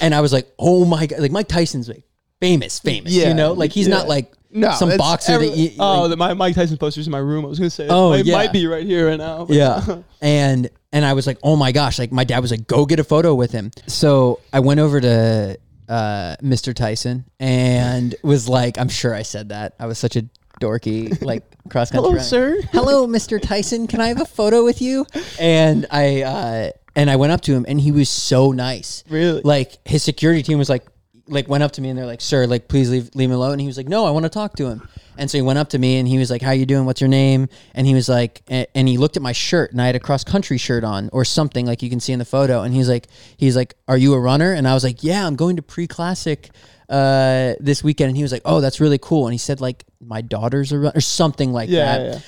[0.00, 2.04] and I was like, "Oh my god!" Like Mike Tyson's like
[2.40, 3.12] famous, famous.
[3.12, 3.96] Yeah, you know, like he's yeah.
[3.96, 7.06] not like no, some boxer every- that you, oh, like- the, my Mike Tyson poster's
[7.06, 7.44] in my room.
[7.44, 7.86] I was gonna say.
[7.88, 8.34] Oh, it yeah.
[8.36, 9.44] might be right here right now.
[9.44, 12.66] but- yeah and and i was like oh my gosh like my dad was like
[12.66, 15.56] go get a photo with him so i went over to
[15.88, 20.24] uh, mr tyson and was like i'm sure i said that i was such a
[20.60, 22.60] dorky like cross country Hello, sir.
[22.72, 23.86] hello mr tyson.
[23.86, 25.06] Can i have a photo with you?
[25.40, 29.02] And i uh and i went up to him and he was so nice.
[29.08, 29.40] Really?
[29.42, 30.86] like his security team was like
[31.26, 33.52] like went up to me and they're like sir like please leave leave me alone.
[33.52, 34.88] And he was like no i want to talk to him
[35.20, 36.84] and so he went up to me and he was like how you doing?
[36.86, 37.48] What's your name?
[37.74, 40.24] And he was like and he looked at my shirt and i had a cross
[40.24, 42.62] country shirt on or something like you can see in the photo.
[42.62, 43.06] And he's like
[43.36, 44.52] he's like are you a runner?
[44.52, 46.50] And i was like yeah i'm going to pre-classic
[46.88, 48.08] uh this weekend.
[48.08, 49.26] And he was like oh that's really cool.
[49.26, 52.14] And he said like my daughter's a runner or something like Yeah, that.
[52.14, 52.20] yeah,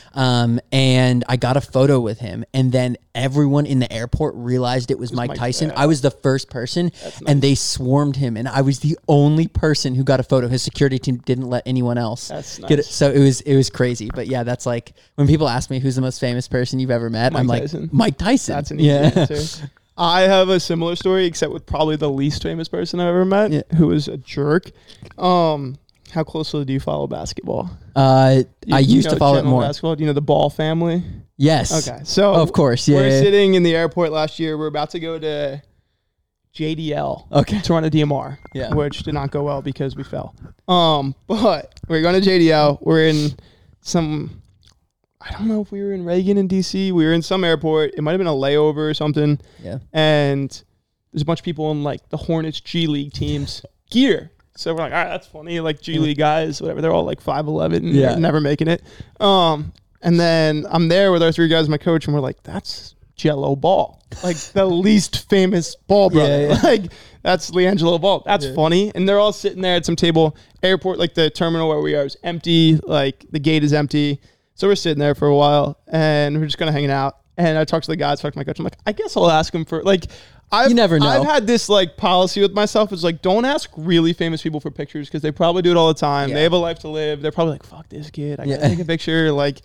[0.43, 2.45] um and i got a photo with him.
[2.55, 5.68] And then everyone in the airport realized it was, Mike, Mike- Tyson.
[5.70, 5.80] Yeah.
[5.82, 6.93] i was the first person
[7.26, 8.36] and they swarmed him.
[8.36, 10.47] And i was the only person who got a photo.
[10.49, 14.10] His security team didn't let anyone else That's get So it was it was crazy.
[14.14, 17.10] But yeah, that's like when people ask me who's the most famous person you've ever
[17.10, 17.90] met, I'm Mike like Tyson.
[17.92, 18.54] Mike Tyson.
[18.54, 19.10] That's an easy yeah.
[19.14, 19.70] answer.
[19.96, 23.50] I have a similar story, except with probably the least famous person I've ever met,
[23.52, 23.62] Yeah.
[23.76, 24.70] who was a jerk.
[25.18, 25.76] Um,
[26.12, 27.70] how closely do you follow basketball?
[27.94, 29.62] Uh, You- I used to follow it more.
[29.62, 29.94] Basketball.
[29.96, 31.02] Do you know the Ball family?
[31.36, 31.86] Yes.
[31.88, 32.88] Okay, so of course.
[32.88, 32.98] Yeah.
[32.98, 33.20] we're yeah.
[33.20, 34.56] sitting in the airport last year.
[34.56, 35.62] We're about to go to
[36.55, 37.61] JDL, Okay.
[37.61, 38.74] Toronto DMR, Yeah.
[38.74, 40.34] which did not go well because we fell.
[40.68, 42.78] Um, but we're going to JDL.
[42.82, 43.30] We're in
[43.80, 44.42] some.
[45.20, 46.90] I don't know if we were in Reagan in DC.
[46.92, 47.94] We were in some airport.
[47.96, 49.38] It might have been a layover or something.
[49.62, 49.78] Yeah.
[49.92, 50.50] And
[51.12, 54.30] there's a bunch of people in like the Hornets G League teams gear.
[54.57, 55.61] So we're like, all right, that's funny.
[55.61, 56.80] Like G League guys, whatever.
[56.82, 57.86] They're all like five eleven.
[57.88, 58.11] Yeah.
[58.11, 58.16] Yeah.
[58.16, 58.82] Never making it.
[59.20, 59.72] Um,
[60.03, 63.60] and then I'm there with our three guys, my coach, and we're like, that's Gelo
[63.60, 66.40] Ball, like the least famous ball brother.
[66.40, 66.60] Yeah, yeah.
[66.62, 66.92] Like
[67.22, 68.22] that's LiAngelo Ball.
[68.26, 68.90] That's funny.
[68.94, 70.36] And they're all sitting there at some table.
[70.62, 72.78] Airport, like the terminal where we are, is empty.
[72.84, 74.20] Like the gate is empty.
[74.54, 77.18] So we're sitting there for a while, and we're just kind of hanging out.
[77.38, 78.58] And I talked to the guys, talked to my coach.
[78.58, 80.06] I'm like, I guess I'll ask him for like.
[80.54, 81.06] I've, You never know.
[81.08, 82.92] I've had this like policy with myself.
[82.92, 85.88] Is like, don't ask really famous people for pictures because they probably do it all
[85.88, 86.28] the time.
[86.28, 86.34] Yeah.
[86.34, 87.22] They have a life to live.
[87.22, 88.38] They're probably like, fuck this kid.
[88.38, 88.68] I gotta Yeah.
[88.68, 89.32] take a picture.
[89.32, 89.62] Like,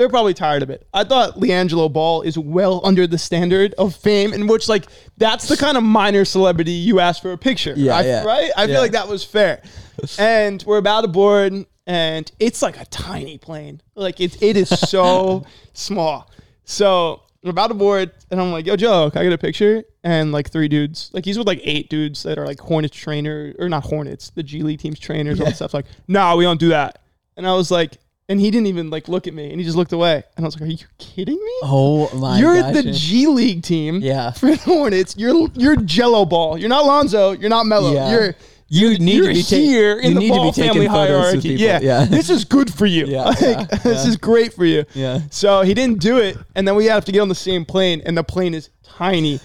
[0.00, 0.86] they're probably tired of it.
[0.94, 4.86] I thought LiAngelo Ball is well under the standard of fame, in which like
[5.18, 7.74] that's the kind of minor celebrity you ask for a picture.
[7.76, 8.24] Yeah, I- yeah.
[8.24, 8.50] right.
[8.56, 8.66] I Yeah.
[8.74, 9.62] feel like that was fair.
[10.18, 13.82] and we're about to board, and it's like a tiny plane.
[13.94, 15.44] Like it, it is so
[15.74, 16.30] small.
[16.64, 19.84] So we're about to board, and I'm like, "Yo, Joe, can I get a picture?"
[20.02, 23.54] And like three dudes, like he's with like eight dudes that are like Hornets trainer
[23.58, 25.74] or not Hornets, the G League team's trainers, all that stuff.
[25.74, 27.02] Like, no, we don't do that.
[27.36, 27.98] And I was like,
[28.30, 30.22] and he didn't even like look at me, and he just looked away.
[30.36, 31.52] And I was like, "Are you kidding me?
[31.64, 32.40] Oh my god.
[32.40, 32.74] you're gosh.
[32.84, 34.30] the G League team, Yeah.
[34.40, 35.14] for the Hornets.
[35.18, 36.56] You're you're Gelo Ball.
[36.56, 37.32] You're not Lonzo.
[37.32, 37.92] You're not Melo.
[37.92, 38.10] Yeah.
[38.10, 38.34] You're
[38.72, 40.72] You need you're to be ta- here in you the need to ball be taking
[40.74, 41.54] family hierarchy.
[41.54, 41.80] Yeah.
[41.82, 42.04] Yeah.
[42.06, 43.04] this is good for you.
[43.16, 44.08] Yeah, Like, yeah, this yeah.
[44.10, 44.84] is great for you.
[44.94, 45.20] Yeah.
[45.30, 48.00] So he didn't do it, and then we have to get on the same plane,
[48.06, 49.40] and the plane is tiny,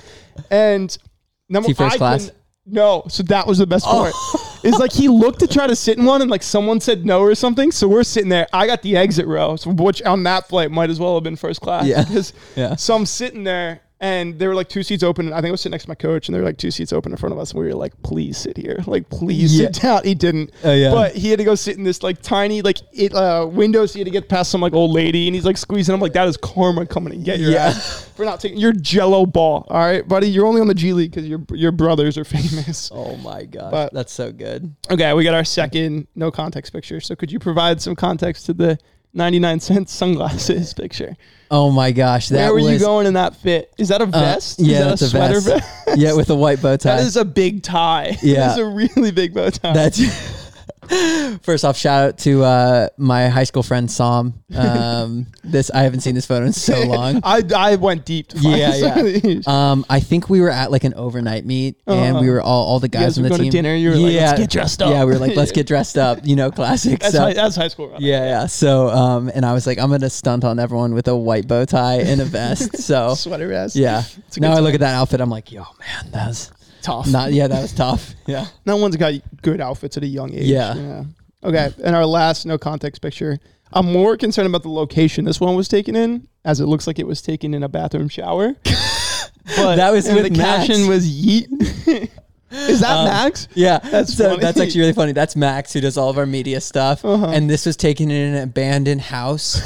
[0.52, 0.96] and
[1.50, 2.32] number first I class?
[2.66, 4.12] No, so that was the best oh.
[4.12, 4.46] part.
[4.66, 7.22] Is like he looked to try to sit in one, and like someone said no
[7.22, 7.72] or something.
[7.72, 8.48] So we're sitting there.
[8.52, 11.36] I got the exit row, so which on that flight might as well have been
[11.36, 11.86] first class.
[11.86, 12.04] Yeah.
[12.04, 12.76] Because Yeah.
[12.76, 15.32] so I'm sitting there, and there were like two seats open.
[15.32, 16.92] I think I was sitting next to my coach, and there were like two seats
[16.92, 17.52] open in front of us.
[17.52, 19.68] And we were like, "Please sit here, like please Yeah.
[19.72, 20.92] sit down." He didn't, Oh, yeah.
[20.92, 23.94] but he had to go sit in this like tiny like it uh, window, so
[23.94, 25.94] he had to get past some like old lady, and he's like squeezing.
[25.96, 27.66] I'm like, "That is karma coming and get your Yeah.
[27.68, 30.92] ass for not taking your Gelo ball." All right, buddy, you're only on the G
[30.94, 32.92] League because your your brothers are famous.
[32.96, 33.72] Oh my God.
[33.72, 34.74] But- That's so good.
[34.92, 37.00] Okay, we got our second no context picture.
[37.00, 38.78] So could you provide some context to the
[39.16, 41.16] 99 cent sunglasses picture?
[41.52, 42.30] Oh my gosh.
[42.30, 43.74] That Where were was, you going in that fit?
[43.78, 44.60] Is that a uh, vest?
[44.60, 45.86] yeah, is that that's a a sweater vest.
[45.86, 45.98] vest?
[46.00, 46.98] yeah, with a white bow tie.
[46.98, 48.18] That is a big tie.
[48.22, 48.36] Yeah.
[48.48, 49.74] That is a really big bow tie.
[49.74, 50.00] That's
[51.42, 51.78] first off.
[51.78, 54.34] Shout out to uh, my high school friend Sam.
[54.56, 57.20] Um, this I haven't seen this photo in so long.
[57.24, 59.48] I, I went deep to find Yeah, these.
[59.56, 62.22] Um, I think we were at like an overnight meet, and Uh-huh.
[62.22, 63.52] we were all all the guys guys on the going to team.
[63.52, 65.98] dinner, you were like, "Let's get dressed up." Yeah, we were like, let's get dressed
[65.98, 66.20] up.
[66.24, 67.00] You know, classic.
[67.00, 67.90] that's, so, high, that's high school.
[67.90, 68.02] Right?
[68.02, 68.46] yeah, yeah.
[68.48, 71.66] So, um, and I was like, I'm gonna stunt on everyone with a white bow
[71.66, 72.78] tie and a vest.
[72.78, 73.76] So, Sweater vest.
[73.76, 74.04] yeah.
[74.38, 76.52] Now I look at that outfit, I'm like, yo, man, that's
[76.86, 77.08] Tough.
[77.08, 77.34] not.
[77.34, 78.14] Yeah, that was tough.
[78.28, 78.46] Yeah.
[78.66, 80.46] no one's got good outfits at a young age.
[80.48, 81.04] Yeah.
[81.44, 81.72] Okay.
[81.84, 83.40] And our last no context picture.
[83.74, 86.98] I'm more concerned about the location this one was taken in, as it looks like
[87.00, 88.54] it was taken in a bathroom shower.
[89.58, 90.68] but That was and with the Max.
[90.68, 91.48] caption was yeet.
[92.52, 93.48] Is that Um, Max?
[93.54, 94.42] Yeah, That's so funny.
[94.42, 95.12] that's actually really funny.
[95.12, 97.28] That's Max who does all of our media stuff, Uh-huh.
[97.28, 99.60] and this was taken in an abandoned house,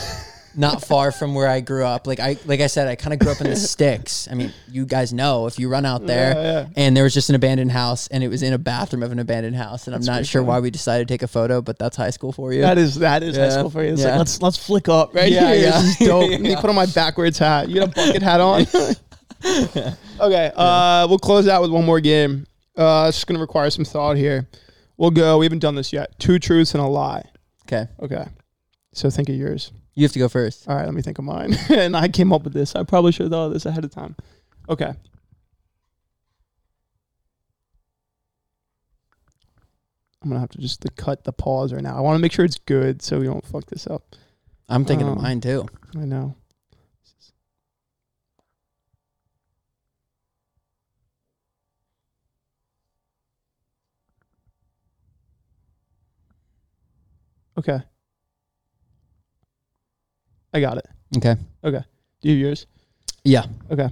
[0.59, 2.05] not far from where I grew up.
[2.05, 4.27] Like I, like I said, I kind of grew up in the sticks.
[4.29, 6.65] I mean, you guys know if you run out there, Yeah, yeah.
[6.75, 9.19] and there was just an abandoned house, and it was in a bathroom of an
[9.19, 10.49] abandoned house, and I'm not sure funny.
[10.49, 12.61] why we decided to take a photo, but that's high school for you.
[12.61, 13.49] That is that is high Yeah.
[13.51, 13.93] school for you.
[13.93, 15.63] It's like let's let's flick up right Yeah, here.
[15.69, 15.81] yeah.
[15.81, 16.29] This is dope.
[16.31, 17.69] Let me put on my backwards hat.
[17.69, 18.65] You got a bucket hat on.
[20.19, 22.45] okay, uh, we'll close out with one more game.
[22.75, 24.47] Uh, it's just gonna require some thought here.
[24.97, 25.37] We'll go.
[25.37, 26.17] We haven't done this yet.
[26.19, 27.23] Two truths and a lie.
[27.65, 28.25] okay, Okay.
[28.93, 29.71] So think of yours.
[29.99, 30.67] You have to go first.
[30.67, 31.55] All right, let me think of mine.
[31.69, 32.75] and I came up with this.
[32.75, 34.15] I probably should have thought of this ahead of time.
[34.69, 34.93] Okay.
[40.21, 41.97] I'm gonna have to just to cut the pause right now.
[41.97, 44.15] I want to make sure it's good so we don't fuck this up.
[44.67, 45.65] I'm thinking of Um, mine too.
[45.95, 46.35] I know.
[57.57, 57.81] Okay.
[60.53, 60.85] I got it.
[61.17, 61.81] Okay, Okay.
[62.21, 62.65] Do you have yours?
[63.23, 63.89] yeah, Okay.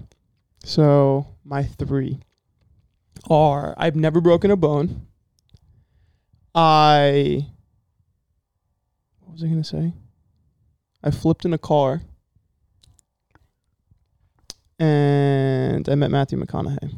[0.64, 2.20] So my three
[3.30, 5.08] are I've never broken a bone.
[6.54, 7.46] I
[9.22, 9.94] what was I gonna say?
[11.04, 12.02] I flipped in a car,
[14.80, 16.94] and I met Matthew McConaughey.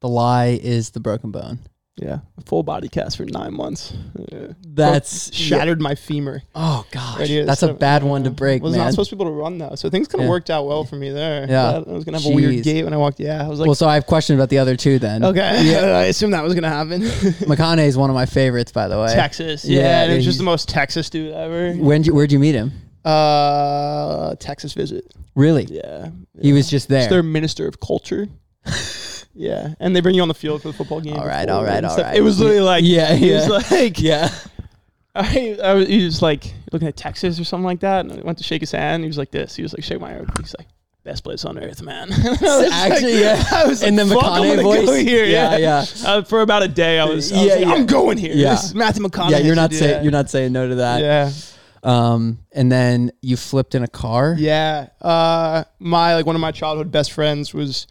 [0.00, 1.58] The lie is the broken bone.
[2.02, 3.92] Yeah, a full body cast for nine months.
[4.32, 4.46] Yeah.
[4.66, 6.40] That's shattered my femur.
[6.54, 7.44] Oh gosh, Right here.
[7.44, 8.84] that's a So, bad one to break, Was man.
[8.86, 10.30] not supposed to be able to run though, so things kind of Yeah.
[10.30, 11.46] worked out well for me there.
[11.46, 11.82] Yeah.
[11.86, 13.20] I was gonna have a weird gait when I walked.
[13.20, 15.22] Yeah, I was like, well, so I have questions about the other two then.
[15.24, 15.98] okay, Yeah.
[15.98, 17.02] I assume that was gonna happen.
[17.02, 19.12] McConaughey is one of my favorites, by the way.
[19.12, 21.74] Texas, Yeah, yeah, and it was he's- just the most Texas dude ever.
[21.74, 22.72] When where'd you meet him?
[23.04, 25.04] Uh, Texas visit.
[25.34, 25.64] Really?
[25.70, 26.08] Yeah,
[26.40, 27.08] He was just there.
[27.10, 28.28] their minister of culture.
[29.34, 31.16] yeah, and they bring you on the field for the football game.
[31.16, 32.16] All right, all right, all right.
[32.16, 33.48] It was literally like, Yeah, he yeah.
[33.48, 34.28] was like, yeah.
[35.14, 38.22] I, I was, he was like looking at Texas or something like that, and I
[38.22, 39.02] went to shake his hand.
[39.02, 39.56] He was like this.
[39.56, 40.30] He was like, shake my hand.
[40.38, 40.68] He's like,
[41.02, 42.12] best place on earth, man.
[42.72, 43.44] Actually, like- yeah.
[43.52, 44.86] I was In like, the "Fuck, McConaughey voice?
[44.86, 46.08] Go here, Yeah, yeah, yeah.
[46.08, 47.72] Uh, for about a day, I was, I was Yeah, like, yeah.
[47.72, 48.34] I'm going here.
[48.34, 48.50] Yeah.
[48.50, 49.30] This is Matthew McConaughey.
[49.30, 51.00] Yeah, you're not saying you're not saying no to that.
[51.00, 51.32] Yeah,
[51.82, 54.36] Um, and then you flipped in a car.
[54.38, 54.88] yeah.
[55.00, 57.86] Uh, my like one of my childhood best friends was,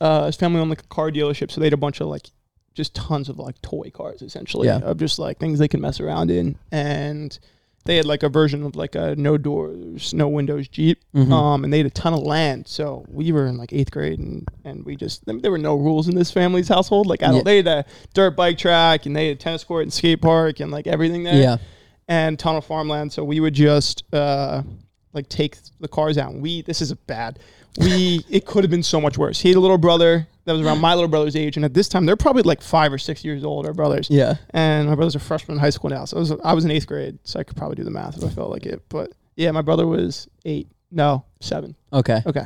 [0.00, 2.30] uh, his family owned like a car dealership, so they had a bunch of like,
[2.74, 4.78] just tons of like toy cars essentially Yeah.
[4.78, 7.36] of just like things they can mess around in, and
[7.84, 11.02] they had like a version of like a no doors, no windows Jeep.
[11.14, 11.32] Mhm.
[11.32, 12.68] Um, and they had a ton of land.
[12.68, 16.06] So we were in like eighth grade, and and we just there were no rules
[16.06, 17.06] in this family's household.
[17.06, 17.42] Like I don't, Yeah.
[17.44, 17.84] they had a
[18.14, 21.24] dirt bike track, and they had a tennis court and skate park, and like everything
[21.24, 21.34] there.
[21.40, 21.56] yeah.
[22.08, 23.12] And ton of farmland.
[23.12, 24.62] So we would just uh,
[25.12, 26.32] like take the cars out.
[26.32, 27.38] And we this is a bad.
[27.78, 29.40] We it could have been so much worse.
[29.40, 31.88] He had a little brother that was around my little brother's age, and at this
[31.88, 33.66] time they're probably like five or six years old.
[33.66, 34.36] Our brothers Yeah.
[34.50, 36.04] and my brother's a freshman in high school now.
[36.06, 38.16] So I was, I was in eighth grade, so I could probably do the math
[38.16, 38.82] if I felt like it.
[38.88, 41.76] But yeah, my brother was eight, no, seven.
[41.92, 42.20] Okay.
[42.26, 42.44] Okay,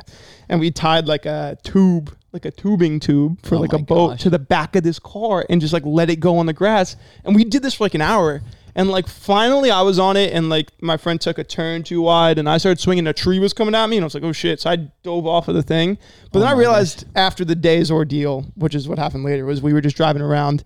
[0.49, 4.09] and we tied like a tube, like a tubing tube for Oh like a boat
[4.09, 4.21] gosh.
[4.23, 6.95] to the back of this car, and just like let it go on the grass.
[7.23, 8.41] And we did this for like an hour.
[8.75, 12.01] And like finally, I was on it, and like my friend took a turn too
[12.01, 13.05] wide, and I started swinging.
[13.07, 15.27] A tree was coming at me, and I was like, "Oh shit!" So I dove
[15.27, 15.97] off of the thing.
[16.31, 19.45] But then Oh I my realized after the day's ordeal, which is what happened later,
[19.45, 20.63] was we were just driving around,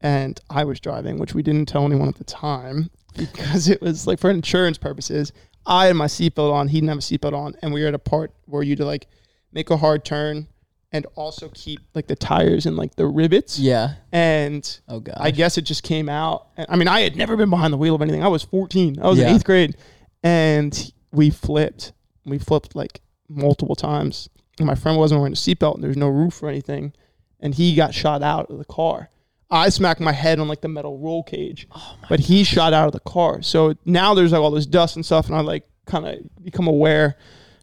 [0.00, 4.06] and I was driving, which we didn't tell anyone at the time because it was
[4.06, 5.32] like for insurance purposes.
[5.66, 7.94] I had my seatbelt on, he didn't have a seatbelt on, and we were at
[7.94, 9.06] a part where you to like
[9.52, 10.46] make a hard turn
[10.92, 13.58] and also keep like the tires and like the rivets.
[13.58, 13.94] Yeah.
[14.12, 15.16] And Oh god.
[15.20, 16.48] I guess it just came out.
[16.56, 18.22] And- I mean, I had never been behind the wheel of anything.
[18.22, 18.98] I was 14.
[19.02, 19.28] I was Yeah.
[19.28, 19.76] in eighth grade,
[20.22, 21.92] and we flipped.
[22.24, 24.28] We flipped like multiple times.
[24.58, 26.92] And my friend wasn't wearing a seatbelt, and there's no roof or anything,
[27.38, 29.08] and he got shot out of the car.
[29.50, 32.86] I smacked my head on like the metal roll cage, Oh but he shot out
[32.86, 33.40] of the car.
[33.40, 36.66] So now there's like all this dust and stuff, and I like kind of become
[36.66, 37.16] aware,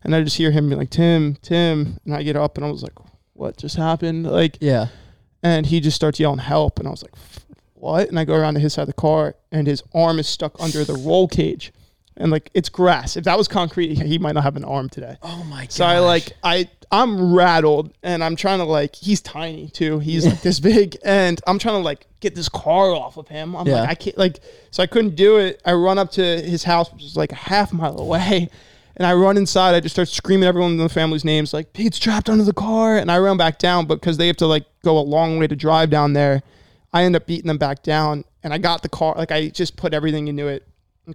[0.03, 2.71] and I just hear him be like, "Tim, Tim," and I get up, and I
[2.71, 2.93] was like,
[3.35, 4.87] "What just happened?" Like, yeah.
[5.43, 6.79] and he just starts yelling help.
[6.79, 7.13] And i was like
[7.73, 8.09] what?
[8.09, 10.59] And i go around to his side of the car and his arm is stuck
[10.59, 11.71] under the roll cage.
[12.17, 13.17] And like it's grass.
[13.17, 15.17] If that was concrete he might not have an arm today.
[15.21, 15.71] Oh my god.
[15.71, 19.99] so i like i i'm rattled and i'm trying to like he's tiny too.
[19.99, 20.97] He's like this big.
[21.03, 23.53] And i'm trying to like get this car off of him.
[23.55, 23.81] I'm Yeah.
[23.81, 24.39] like i can't like
[24.71, 25.61] so i couldn't do it.
[25.65, 28.49] I run up to his house which is like a half mile away
[28.97, 29.75] and I run inside.
[29.75, 32.97] I just start screaming everyone in the family's names, like Pete's trapped under the car.
[32.97, 35.47] And I run back down, but because they have to like go a long way
[35.47, 36.41] to drive down there,
[36.93, 38.23] I end up beating them back down.
[38.43, 40.67] And I got the car, like I just put everything into it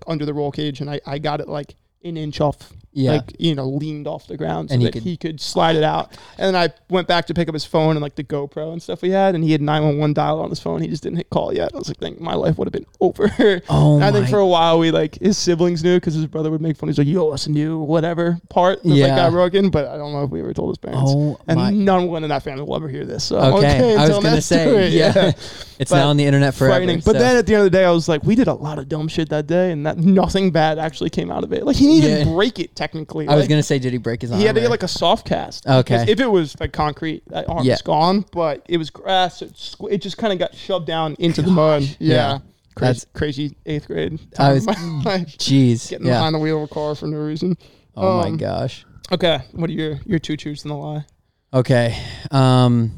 [0.07, 3.13] under the roll cage, and I, I got it like an inch off, Yeah.
[3.13, 5.77] like you know, leaned off the ground so And he that could- he could slide
[5.77, 6.13] it out.
[6.39, 8.83] And then I went back to pick up his phone and like the GoPro and
[8.83, 10.81] stuff we had, and he had 911 dial on his phone.
[10.81, 11.73] He just didn't hit call yet.
[11.75, 13.31] I was like, think my life would have been over.
[13.69, 16.51] Oh And I think for a while we like his siblings knew because his brother
[16.51, 16.89] would make fun.
[16.89, 19.09] He's like, "Yo, us a new whatever part that Yeah.
[19.09, 21.13] like got broken," but I don't know if we ever told his parents.
[21.15, 23.25] Oh and my- none one in that family will ever hear this.
[23.25, 23.95] So I'm Okay.
[23.97, 24.85] I was gonna say, true.
[24.85, 25.33] yeah.
[25.81, 26.75] It's But now on the internet forever.
[26.75, 27.01] Frightening.
[27.03, 28.79] But then at the end of the day, I was like, we did a lot
[28.79, 31.65] of dumb shit that day, and that nothing bad actually came out of it.
[31.65, 32.35] Like he didn't even Yeah.
[32.35, 33.27] break it technically.
[33.29, 34.41] I was Like, gonna say, did he break his arm?
[34.41, 35.67] he had to or- get like a soft cast.
[35.67, 36.05] Okay.
[36.09, 37.77] If it was like concrete, that arm's Yeah.
[37.85, 38.25] gone.
[38.33, 39.43] But it was grass.
[39.43, 41.83] It, squ- it just kind of got shoved down into the mud.
[41.99, 42.15] Yeah.
[42.15, 42.39] Yeah.
[42.77, 44.19] Crazy, That's- crazy eighth grade.
[44.39, 45.37] I was- of my life.
[45.39, 45.89] Jeez.
[45.91, 46.15] Getting Yeah.
[46.19, 47.57] behind the wheel of a car for no reason.
[47.97, 48.85] Oh my Um, gosh.
[49.13, 51.05] Okay, what are your your two truths and a lie?
[51.53, 51.97] Okay.
[52.31, 52.93] Um,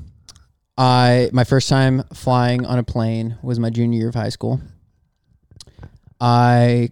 [0.77, 4.61] I my first time flying on a plane was my junior year of high school.
[6.21, 6.91] I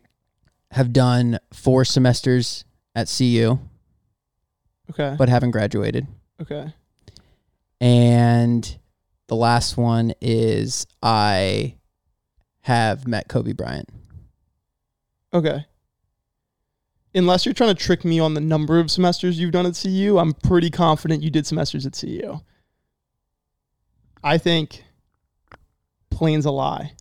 [0.72, 2.64] have done four semesters
[2.94, 3.58] at CU,
[4.90, 6.06] Okay, but haven't graduated.
[6.40, 6.72] okay,
[7.80, 8.78] And
[9.28, 11.76] the last one is I
[12.62, 13.88] have met Kobe Bryant.
[15.32, 15.66] okay.
[17.12, 20.16] Unless you're trying to trick me on the number of semesters you've done at CU,
[20.18, 22.38] I'm pretty confident you did semesters at CU.
[24.22, 24.84] I think
[26.10, 26.92] plane's a lie.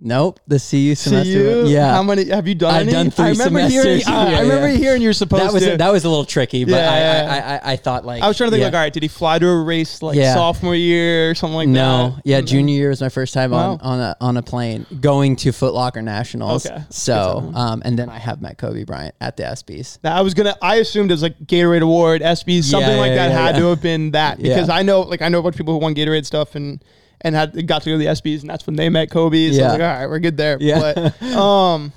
[0.00, 1.64] Nope, the CU semester.
[1.64, 1.68] CU?
[1.68, 2.72] Yeah, How many have you done?
[2.72, 2.92] I've any?
[2.92, 4.06] done three I remember Hearing, semesters.
[4.08, 4.76] uh, I Yeah, remember yeah.
[4.76, 5.76] hearing you're supposed that was to.
[5.76, 8.36] that was a little tricky, but Yeah, I, I, I I thought like I was
[8.36, 11.30] trying to think like, all right, did he fly to a race like sophomore year
[11.30, 12.08] or something like no, that?
[12.16, 13.78] No, yeah, junior year was my first time on, Wow.
[13.82, 16.64] on a on a plane going to Foot Locker Nationals.
[16.64, 16.78] Okay.
[16.90, 19.98] So, um, and then I have met Kobe Bryant at the ESPYS.
[20.02, 20.56] That I was gonna.
[20.62, 24.12] I assumed it was like Gatorade Award, ESPYS, something like that had to have been
[24.12, 26.54] that because I know, like, I know a bunch of people who won Gatorade stuff
[26.54, 26.82] and
[27.20, 29.50] and had got to go to the ESPYS, and that's when they met Kobe.
[29.50, 29.64] So I Yeah.
[29.64, 30.56] was like, all right, we're good there.
[30.60, 30.92] Yeah.
[30.94, 31.92] But um,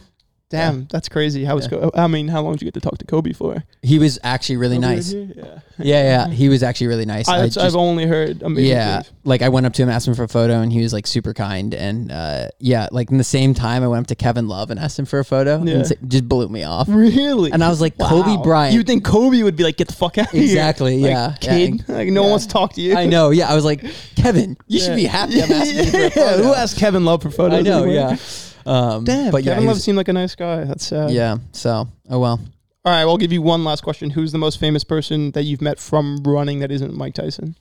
[0.51, 1.43] damn, that's crazy.
[1.45, 1.67] How was?
[1.67, 3.63] Co- I mean, how long did you get to talk to Kobe for?
[3.81, 5.13] He was actually really Kobe nice.
[5.13, 5.59] Yeah.
[5.83, 7.27] Yeah, yeah, he was actually really nice.
[7.27, 9.11] I, have only heard amazing yeah, things.
[9.23, 11.07] like I went up to him, asked him for a photo, and he was like
[11.07, 11.73] super kind.
[11.73, 14.79] And uh, yeah, like in the same time, I went up to Kevin Love and
[14.79, 15.77] asked him for a photo, Yeah.
[15.77, 16.87] and just blew me off.
[16.87, 17.51] Really?
[17.51, 18.09] And I was like, Wow.
[18.09, 18.75] Kobe Bryant.
[18.75, 20.43] You think Kobe would be like, get the fuck out of here?
[20.43, 21.35] Exactly, Like, yeah.
[21.41, 21.87] Kid.
[21.89, 22.95] Like, no one wants to talk to you.
[22.95, 23.31] I know.
[23.31, 23.83] Yeah, I was like,
[24.15, 25.41] Kevin, you should be happy.
[25.41, 26.43] I'm asking you for a Yeah, photo.
[26.43, 27.59] Who asked Kevin Love for photos?
[27.59, 27.83] I know.
[27.83, 28.11] anymore?
[28.11, 28.17] Yeah.
[28.65, 30.63] Um, Damn, but yeah, Kevin Love was- seemed like a nice guy.
[30.63, 31.11] That's sad.
[31.11, 31.37] yeah.
[31.51, 32.39] So, oh well.
[32.83, 34.09] All right, well, I'll give you one last question.
[34.09, 37.55] Who's the most famous person that you've met from running that isn't Mike Tyson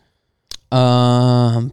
[0.73, 1.71] Um,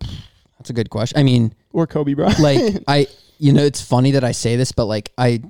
[0.58, 1.18] that's a good question.
[1.18, 2.40] I mean, or Kobe Bryant?
[2.40, 3.08] like I,
[3.38, 5.42] you know, it's funny that I say this, but like I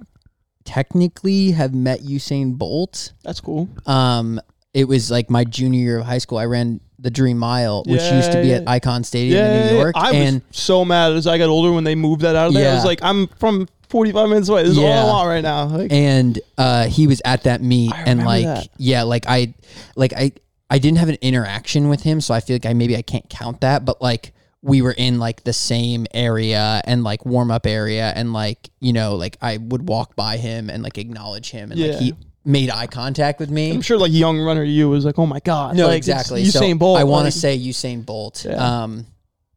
[0.63, 3.13] technically have met Usain Bolt.
[3.23, 3.69] that's cool.
[3.85, 4.39] Um,
[4.73, 6.37] it was like my junior year of high school.
[6.37, 8.65] I ran the Dream Mile, which used to be Yeah, at.
[8.65, 9.81] Icahn Stadium Yeah, in yeah, New yeah.
[9.81, 12.47] York, I and was so mad as I got older when they moved that out
[12.47, 12.71] of there.
[12.71, 14.63] I was like, I'm from 45 minutes away.
[14.63, 15.65] This is all I want right now.
[15.67, 18.67] Like, and uh, he was at that meet, and like, that.
[18.77, 19.53] yeah, like I,
[19.95, 20.31] like I,
[20.69, 23.29] I didn't have an interaction with him, so I feel like I maybe I can't
[23.29, 24.33] count that, but like
[24.63, 28.91] we were in like the same area and like warm up area, and like you
[28.91, 31.91] know, like I would walk by him and like acknowledge him, and Yeah.
[31.91, 32.13] like he
[32.47, 33.71] made eye contact with me.
[33.71, 36.43] I'm sure like young runner you was like, oh my god, No, like, exactly.
[36.43, 36.99] Usain so Bolt.
[36.99, 38.45] I want to like, say Usain Bolt.
[38.45, 38.83] Yeah.
[38.83, 39.05] Um,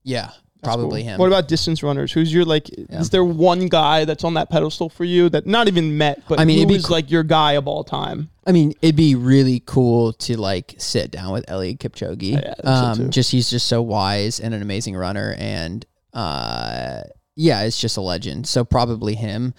[0.02, 0.32] yeah,
[0.62, 1.10] probably cool.
[1.10, 1.18] him.
[1.18, 2.12] What about distance runners?
[2.12, 2.68] Who's your like?
[2.68, 6.40] Is there one guy that's on that pedestal for you that not even met, but
[6.40, 8.28] I mean, who it'd be is cool- like your guy of all time?
[8.46, 12.32] I mean, it'd be really cool to like sit down with Eliud Kipchoge.
[12.32, 12.56] Yeah, think
[12.96, 17.02] so um, just he's just so wise and an amazing runner, and uh,
[17.36, 18.48] yeah, it's just a legend.
[18.48, 19.54] So probably him.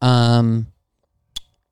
[0.00, 0.68] Um,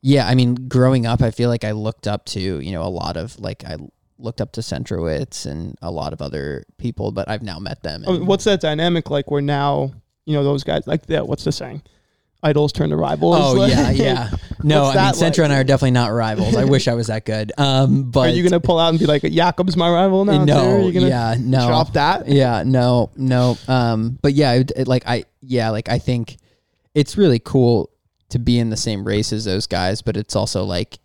[0.02, 2.88] yeah, I mean, growing up, I feel like I looked up to you know a
[2.88, 3.76] lot of like I
[4.18, 8.04] looked up to Centrowitz and a lot of other people, but I've now met them.
[8.06, 9.30] I mean, and- what's that dynamic like?
[9.30, 9.92] Where now
[10.26, 11.26] you know those guys like that?
[11.26, 11.82] What's the saying?
[12.40, 13.36] Idols turn to rivals.
[13.36, 14.30] Oh Like, yeah, yeah.
[14.62, 15.46] No, I mean that Centro like?
[15.50, 16.54] and I are definitely not rivals.
[16.54, 17.50] I wish I was that good.
[17.58, 20.44] Um, but Are you gonna pull out and be like, Jakob's my rival now?
[20.44, 21.66] no, Are you gonna yeah, no.
[21.66, 22.28] drop that?
[22.28, 23.58] Yeah, no, no.
[23.66, 26.36] Um, but yeah, it, it, like I, yeah, like I think
[26.94, 27.90] it's really cool
[28.30, 30.98] to be in the same race as those guys, but it's also like,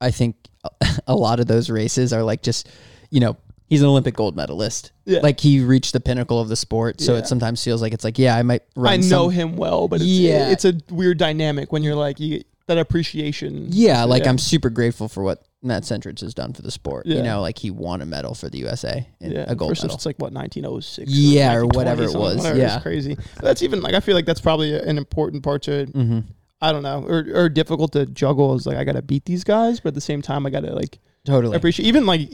[0.00, 0.36] I think
[1.06, 2.68] a lot of those races are like just,
[3.10, 3.36] you know,
[3.68, 4.92] he's an Olympic gold medalist.
[5.04, 5.20] Yeah.
[5.22, 7.20] Like he reached the pinnacle of the sport, so Yeah.
[7.20, 8.62] it sometimes feels like it's like, yeah, I might.
[8.76, 10.50] Run I know some- him well, but it's, Yeah.
[10.50, 13.66] it's a weird dynamic when you're like you that appreciation.
[13.70, 14.30] Yeah, like Yeah.
[14.30, 17.04] I'm super grateful for what Matt Centrowitz has done for the sport.
[17.06, 17.18] Yeah.
[17.18, 19.94] You know, like he won a medal for the USA, in Yeah, a gold medal.
[19.94, 21.10] It's like what 1906.
[21.10, 22.74] Yeah, or 1920 whatever it was, whatever, yeah.
[22.76, 23.14] it's crazy.
[23.36, 26.20] But that's even like I feel like that's probably an important part to Mm-hmm.
[26.62, 28.54] I don't know or, or difficult to juggle.
[28.54, 30.98] Is like I gotta beat these guys, but at the same time I gotta like
[31.24, 31.56] Totally.
[31.56, 31.86] appreciate.
[31.86, 32.30] Even like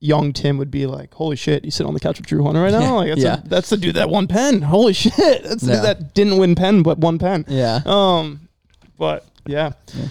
[0.00, 2.60] young Tim would be like, "Holy shit, you sit on the couch with Drew Hunter
[2.62, 2.80] right now?
[2.80, 3.40] Yeah, Like that's, yeah.
[3.42, 4.62] a, that's the dude that won Penn.
[4.62, 5.14] Holy shit,
[5.44, 5.80] that's Yeah.
[5.80, 7.44] that didn't win Penn but won Penn.
[7.48, 7.80] yeah.
[7.86, 8.48] Um,
[8.98, 9.72] but yeah.
[9.94, 10.06] Yeah.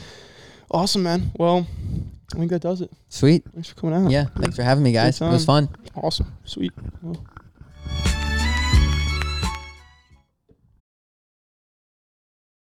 [0.72, 1.32] awesome, man.
[1.38, 1.66] Well,
[2.34, 2.92] I think that does it.
[3.10, 3.44] Sweet.
[3.54, 4.12] Thanks for coming out.
[4.12, 4.26] Yeah.
[4.38, 5.22] Thanks for having me, guys.
[5.22, 5.70] It was fun.
[5.96, 6.72] awesome, sweet.
[7.02, 7.24] Well,